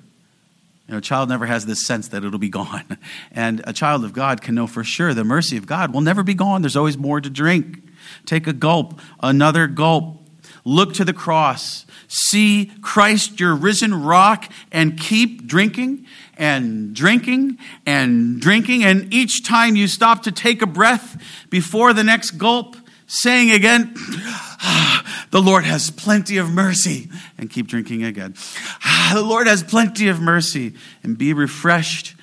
You 0.90 0.94
know, 0.94 0.98
a 0.98 1.02
child 1.02 1.30
never 1.30 1.46
has 1.46 1.68
this 1.68 1.86
sense 1.86 2.08
that 2.08 2.24
it'll 2.24 2.40
be 2.40 2.50
gone. 2.50 2.98
And 3.32 3.62
a 3.66 3.74
child 3.74 4.04
of 4.04 4.12
God 4.12 4.42
can 4.42 4.56
know 4.56 4.66
for 4.66 4.84
sure 4.84 5.14
the 5.14 5.24
mercy 5.24 5.56
of 5.56 5.68
God 5.68 5.94
will 5.94 6.02
never 6.02 6.24
be 6.24 6.34
gone. 6.34 6.64
There's 6.64 6.76
always 6.76 6.98
more 6.98 7.22
to 7.22 7.30
drink. 7.30 7.84
Take 8.26 8.48
a 8.48 8.54
gulp, 8.54 9.00
another 9.22 9.68
gulp. 9.68 10.28
Look 10.66 10.96
to 10.96 11.06
the 11.06 11.14
cross. 11.14 11.86
See 12.08 12.72
Christ, 12.82 13.40
your 13.40 13.54
risen 13.54 13.94
rock, 14.04 14.52
and 14.72 15.00
keep 15.00 15.46
drinking 15.46 16.08
and 16.38 16.96
drinking 16.96 17.60
and 17.86 18.42
drinking. 18.42 18.84
And 18.84 19.14
each 19.14 19.46
time 19.46 19.76
you 19.76 19.88
stop 19.88 20.24
to 20.24 20.32
take 20.32 20.64
a 20.64 20.68
breath 20.68 21.22
before 21.52 21.94
the 21.94 22.04
next 22.04 22.32
gulp, 22.32 22.76
saying 23.10 23.52
again, 23.52 23.94
ah, 23.98 25.26
The 25.32 25.42
Lord 25.42 25.66
has 25.66 25.92
plenty 25.92 26.38
of 26.38 26.50
mercy. 26.50 27.10
And 27.38 27.50
keep 27.50 27.68
drinking 27.68 28.04
again. 28.04 28.36
Ah, 28.84 29.12
the 29.14 29.24
Lord 29.24 29.48
has 29.48 29.64
plenty 29.64 30.08
of 30.08 30.22
mercy. 30.22 30.74
And 31.04 31.18
be 31.18 31.34
refreshed 31.34 32.16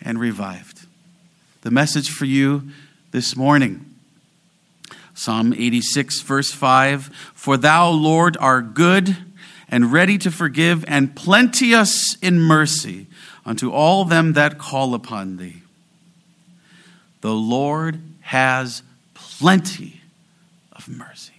and 0.00 0.18
revived. 0.18 0.86
The 1.62 1.70
message 1.70 2.10
for 2.10 2.24
you 2.24 2.70
this 3.10 3.36
morning. 3.36 3.84
Psalm 5.14 5.52
86, 5.52 6.20
verse 6.22 6.52
5 6.52 7.06
For 7.34 7.56
thou, 7.56 7.90
Lord, 7.90 8.36
are 8.38 8.62
good 8.62 9.16
and 9.68 9.92
ready 9.92 10.16
to 10.18 10.30
forgive 10.30 10.84
and 10.88 11.14
plenteous 11.14 12.16
in 12.22 12.40
mercy 12.40 13.06
unto 13.44 13.70
all 13.70 14.04
them 14.04 14.34
that 14.34 14.58
call 14.58 14.94
upon 14.94 15.36
thee. 15.36 15.62
The 17.20 17.34
Lord 17.34 18.00
has 18.20 18.82
plenty 19.14 19.97
mercy. 20.88 21.32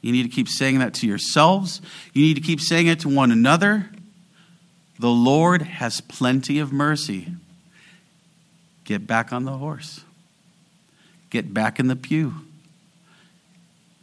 You 0.00 0.12
need 0.12 0.22
to 0.24 0.28
keep 0.28 0.48
saying 0.48 0.78
that 0.78 0.94
to 0.94 1.06
yourselves. 1.06 1.80
You 2.12 2.22
need 2.22 2.34
to 2.34 2.40
keep 2.40 2.60
saying 2.60 2.86
it 2.86 3.00
to 3.00 3.08
one 3.08 3.32
another. 3.32 3.90
The 4.98 5.10
Lord 5.10 5.62
has 5.62 6.00
plenty 6.00 6.58
of 6.58 6.72
mercy. 6.72 7.28
Get 8.84 9.06
back 9.06 9.32
on 9.32 9.44
the 9.44 9.56
horse. 9.56 10.00
Get 11.30 11.52
back 11.52 11.78
in 11.78 11.88
the 11.88 11.96
pew. 11.96 12.34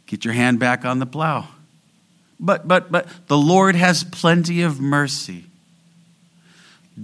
Get 0.06 0.24
your 0.24 0.34
hand 0.34 0.60
back 0.60 0.84
on 0.84 0.98
the 0.98 1.06
plow. 1.06 1.48
But 2.38 2.68
but 2.68 2.92
but 2.92 3.08
the 3.26 3.38
Lord 3.38 3.74
has 3.74 4.04
plenty 4.04 4.62
of 4.62 4.80
mercy. 4.80 5.46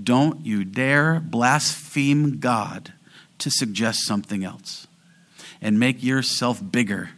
Don't 0.02 0.44
you 0.46 0.64
dare 0.64 1.20
blaspheme 1.20 2.38
God 2.38 2.92
to 3.38 3.50
suggest 3.50 4.06
something 4.06 4.44
else 4.44 4.86
and 5.60 5.78
make 5.78 6.02
yourself 6.02 6.60
bigger 6.70 7.10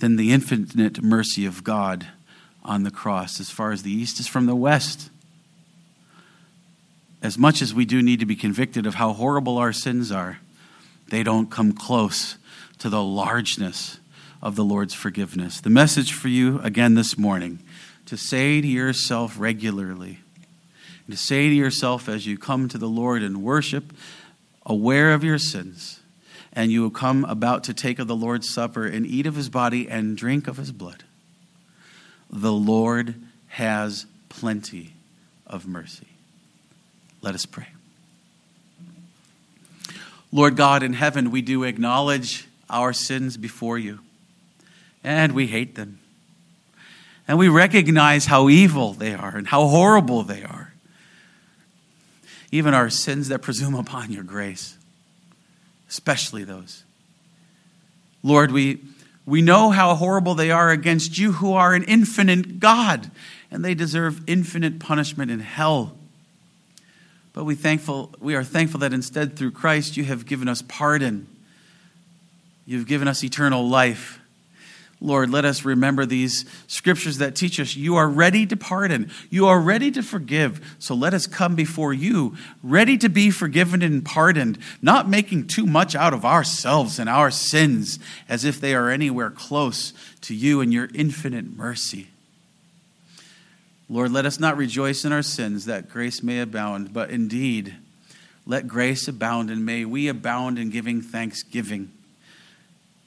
than 0.00 0.16
the 0.16 0.32
infinite 0.32 1.02
mercy 1.02 1.46
of 1.46 1.64
God 1.64 2.06
on 2.64 2.82
the 2.82 2.90
cross, 2.90 3.40
as 3.40 3.50
far 3.50 3.72
as 3.72 3.82
the 3.82 3.92
east 3.92 4.20
is 4.20 4.26
from 4.26 4.46
the 4.46 4.56
west. 4.56 5.10
As 7.22 7.38
much 7.38 7.62
as 7.62 7.72
we 7.72 7.84
do 7.84 8.02
need 8.02 8.20
to 8.20 8.26
be 8.26 8.36
convicted 8.36 8.86
of 8.86 8.96
how 8.96 9.12
horrible 9.12 9.58
our 9.58 9.72
sins 9.72 10.12
are, 10.12 10.38
they 11.08 11.22
don't 11.22 11.50
come 11.50 11.72
close 11.72 12.36
to 12.78 12.88
the 12.88 13.02
largeness 13.02 13.98
of 14.42 14.56
the 14.56 14.64
Lord's 14.64 14.94
forgiveness. 14.94 15.60
The 15.60 15.70
message 15.70 16.12
for 16.12 16.28
you 16.28 16.60
again 16.60 16.94
this 16.94 17.16
morning 17.16 17.60
to 18.06 18.16
say 18.16 18.60
to 18.60 18.66
yourself 18.66 19.36
regularly, 19.38 20.20
to 21.10 21.16
say 21.16 21.48
to 21.48 21.54
yourself 21.54 22.08
as 22.08 22.26
you 22.26 22.36
come 22.36 22.68
to 22.68 22.78
the 22.78 22.88
Lord 22.88 23.22
and 23.22 23.42
worship, 23.42 23.92
aware 24.64 25.12
of 25.12 25.24
your 25.24 25.38
sins, 25.38 25.95
and 26.56 26.72
you 26.72 26.82
will 26.82 26.90
come 26.90 27.24
about 27.26 27.62
to 27.64 27.74
take 27.74 27.98
of 27.98 28.08
the 28.08 28.16
Lord's 28.16 28.48
Supper 28.48 28.86
and 28.86 29.06
eat 29.06 29.26
of 29.26 29.36
his 29.36 29.48
body 29.48 29.88
and 29.88 30.16
drink 30.16 30.48
of 30.48 30.56
his 30.56 30.72
blood. 30.72 31.04
The 32.30 32.52
Lord 32.52 33.14
has 33.48 34.06
plenty 34.28 34.94
of 35.46 35.66
mercy. 35.68 36.08
Let 37.20 37.34
us 37.34 37.46
pray. 37.46 37.68
Lord 40.32 40.56
God 40.56 40.82
in 40.82 40.94
heaven, 40.94 41.30
we 41.30 41.42
do 41.42 41.62
acknowledge 41.62 42.48
our 42.68 42.92
sins 42.92 43.36
before 43.36 43.78
you, 43.78 44.00
and 45.04 45.32
we 45.32 45.46
hate 45.46 45.76
them. 45.76 46.00
And 47.28 47.38
we 47.38 47.48
recognize 47.48 48.26
how 48.26 48.48
evil 48.48 48.92
they 48.92 49.14
are 49.14 49.36
and 49.36 49.46
how 49.46 49.68
horrible 49.68 50.22
they 50.22 50.42
are 50.42 50.72
even 52.50 52.74
our 52.74 52.90
sins 52.90 53.28
that 53.28 53.42
presume 53.42 53.74
upon 53.74 54.10
your 54.10 54.22
grace, 54.22 54.75
especially 55.88 56.44
those. 56.44 56.84
Lord, 58.22 58.50
we, 58.50 58.82
we 59.24 59.42
know 59.42 59.70
how 59.70 59.94
horrible 59.94 60.34
they 60.34 60.50
are 60.50 60.70
against 60.70 61.18
you, 61.18 61.32
who 61.32 61.52
are 61.52 61.74
an 61.74 61.84
infinite 61.84 62.60
God. 62.60 63.10
and 63.50 63.64
they 63.64 63.74
deserve 63.74 64.22
infinite 64.26 64.78
punishment 64.78 65.30
in 65.30 65.40
hell. 65.40 65.96
But 67.32 67.44
we 67.44 67.54
thankful 67.54 68.14
we 68.18 68.34
are 68.34 68.44
thankful 68.44 68.80
that 68.80 68.92
instead 68.92 69.36
through 69.36 69.52
Christ 69.52 69.96
you 69.96 70.04
have 70.04 70.26
given 70.26 70.48
us 70.48 70.62
pardon. 70.62 71.26
You've 72.64 72.86
given 72.86 73.08
us 73.08 73.22
eternal 73.22 73.68
life. 73.68 74.20
Lord, 75.00 75.28
let 75.28 75.44
us 75.44 75.64
remember 75.64 76.06
these 76.06 76.46
scriptures 76.66 77.18
that 77.18 77.36
teach 77.36 77.60
us 77.60 77.76
you 77.76 77.96
are 77.96 78.08
ready 78.08 78.46
to 78.46 78.56
pardon, 78.56 79.10
you 79.28 79.46
are 79.46 79.60
ready 79.60 79.90
to 79.90 80.02
forgive. 80.02 80.76
So 80.78 80.94
let 80.94 81.12
us 81.12 81.26
come 81.26 81.54
before 81.54 81.92
you, 81.92 82.36
ready 82.62 82.96
to 82.98 83.10
be 83.10 83.30
forgiven 83.30 83.82
and 83.82 84.04
pardoned, 84.04 84.58
not 84.80 85.08
making 85.08 85.48
too 85.48 85.66
much 85.66 85.94
out 85.94 86.14
of 86.14 86.24
ourselves 86.24 86.98
and 86.98 87.10
our 87.10 87.30
sins 87.30 87.98
as 88.26 88.44
if 88.44 88.58
they 88.58 88.74
are 88.74 88.88
anywhere 88.88 89.30
close 89.30 89.92
to 90.22 90.34
you 90.34 90.62
and 90.62 90.72
your 90.72 90.88
infinite 90.94 91.54
mercy. 91.56 92.08
Lord, 93.88 94.10
let 94.12 94.26
us 94.26 94.40
not 94.40 94.56
rejoice 94.56 95.04
in 95.04 95.12
our 95.12 95.22
sins 95.22 95.66
that 95.66 95.90
grace 95.90 96.22
may 96.22 96.40
abound, 96.40 96.92
but 96.92 97.10
indeed, 97.10 97.76
let 98.46 98.66
grace 98.66 99.06
abound, 99.08 99.50
and 99.50 99.64
may 99.66 99.84
we 99.84 100.08
abound 100.08 100.58
in 100.58 100.70
giving 100.70 101.02
thanksgiving 101.02 101.92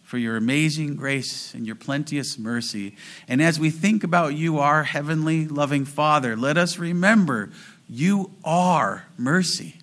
for 0.09 0.17
your 0.17 0.37
amazing 0.37 0.95
grace 0.95 1.53
and 1.53 1.67
your 1.67 1.75
plenteous 1.75 2.39
mercy. 2.39 2.95
And 3.27 3.43
as 3.43 3.59
we 3.59 3.69
think 3.69 4.03
about 4.03 4.33
you, 4.33 4.57
our 4.57 4.81
heavenly 4.81 5.47
loving 5.47 5.85
Father, 5.85 6.35
let 6.35 6.57
us 6.57 6.79
remember 6.79 7.51
you 7.87 8.31
are 8.43 9.05
mercy. 9.19 9.75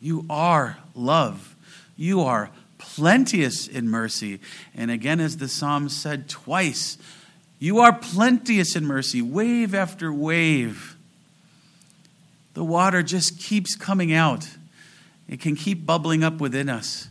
You 0.00 0.26
are 0.28 0.78
love. 0.96 1.54
You 1.96 2.22
are 2.22 2.50
plenteous 2.78 3.68
in 3.68 3.88
mercy. 3.88 4.40
And 4.74 4.90
again, 4.90 5.20
as 5.20 5.36
the 5.36 5.46
psalm 5.46 5.88
said 5.88 6.28
twice, 6.28 6.98
you 7.60 7.78
are 7.78 7.92
plenteous 7.92 8.74
in 8.74 8.84
mercy, 8.84 9.22
wave 9.22 9.72
after 9.72 10.12
wave. 10.12 10.96
The 12.54 12.64
water 12.64 13.04
just 13.04 13.38
keeps 13.38 13.76
coming 13.76 14.12
out. 14.12 14.48
It 15.28 15.38
can 15.38 15.54
keep 15.54 15.86
bubbling 15.86 16.24
up 16.24 16.40
within 16.40 16.68
us. 16.68 17.06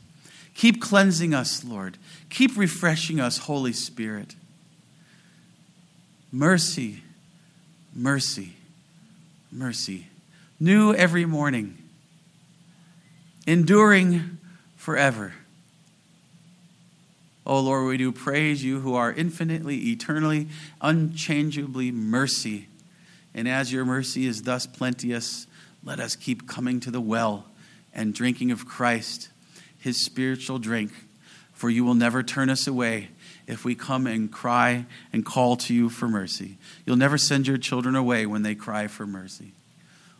Keep 0.55 0.81
cleansing 0.81 1.33
us, 1.33 1.63
Lord. 1.63 1.97
Keep 2.33 2.57
refreshing 2.57 3.19
us, 3.19 3.37
Holy 3.37 3.73
Spirit. 3.73 4.33
Mercy, 6.31 7.03
mercy, 7.93 8.53
mercy. 9.51 10.07
New 10.59 10.95
every 10.95 11.25
morning, 11.25 11.77
enduring 13.45 14.39
forever. 14.75 15.33
Oh 17.45 17.59
Lord, 17.59 17.85
we 17.85 17.97
do 17.97 18.11
praise 18.11 18.63
you 18.63 18.79
who 18.79 18.95
are 18.95 19.13
infinitely, 19.13 19.91
eternally, 19.91 20.47
unchangeably 20.81 21.91
mercy. 21.91 22.67
And 23.35 23.47
as 23.47 23.71
your 23.71 23.85
mercy 23.85 24.25
is 24.25 24.41
thus 24.41 24.65
plenteous, 24.65 25.45
let 25.83 25.99
us 25.99 26.15
keep 26.15 26.47
coming 26.47 26.79
to 26.79 26.89
the 26.89 27.01
well 27.01 27.45
and 27.93 28.11
drinking 28.11 28.49
of 28.49 28.65
Christ, 28.65 29.29
his 29.77 30.03
spiritual 30.03 30.57
drink 30.57 30.93
for 31.63 31.69
you 31.69 31.85
will 31.85 31.93
never 31.93 32.21
turn 32.21 32.49
us 32.49 32.67
away 32.67 33.07
if 33.47 33.63
we 33.63 33.73
come 33.73 34.05
and 34.05 34.29
cry 34.29 34.85
and 35.13 35.25
call 35.25 35.55
to 35.55 35.73
you 35.73 35.87
for 35.87 36.09
mercy. 36.09 36.57
You'll 36.85 36.97
never 36.97 37.17
send 37.17 37.47
your 37.47 37.57
children 37.57 37.95
away 37.95 38.25
when 38.25 38.43
they 38.43 38.53
cry 38.53 38.87
for 38.87 39.07
mercy. 39.07 39.53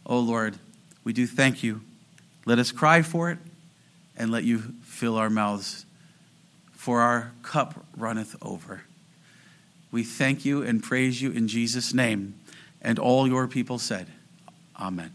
Oh 0.06 0.20
Lord, 0.20 0.56
we 1.04 1.12
do 1.12 1.28
thank 1.28 1.62
you. 1.62 1.82
Let 2.46 2.60
us 2.60 2.72
cry 2.72 3.02
for 3.02 3.30
it 3.30 3.40
and 4.16 4.32
let 4.32 4.46
you 4.46 4.60
fill 4.84 5.18
our 5.18 5.30
mouths, 5.30 5.86
for 6.72 7.02
our 7.02 7.34
cup 7.42 7.88
runneth 7.98 8.38
over. 8.42 8.84
We 9.92 10.06
thank 10.06 10.46
you 10.46 10.64
and 10.64 10.82
praise 10.82 11.22
you 11.22 11.32
in 11.32 11.50
Jesus' 11.50 11.94
name. 11.94 12.36
And 12.82 12.98
all 12.98 13.28
your 13.28 13.50
people 13.50 13.80
said, 13.80 14.08
Amen. 14.80 15.12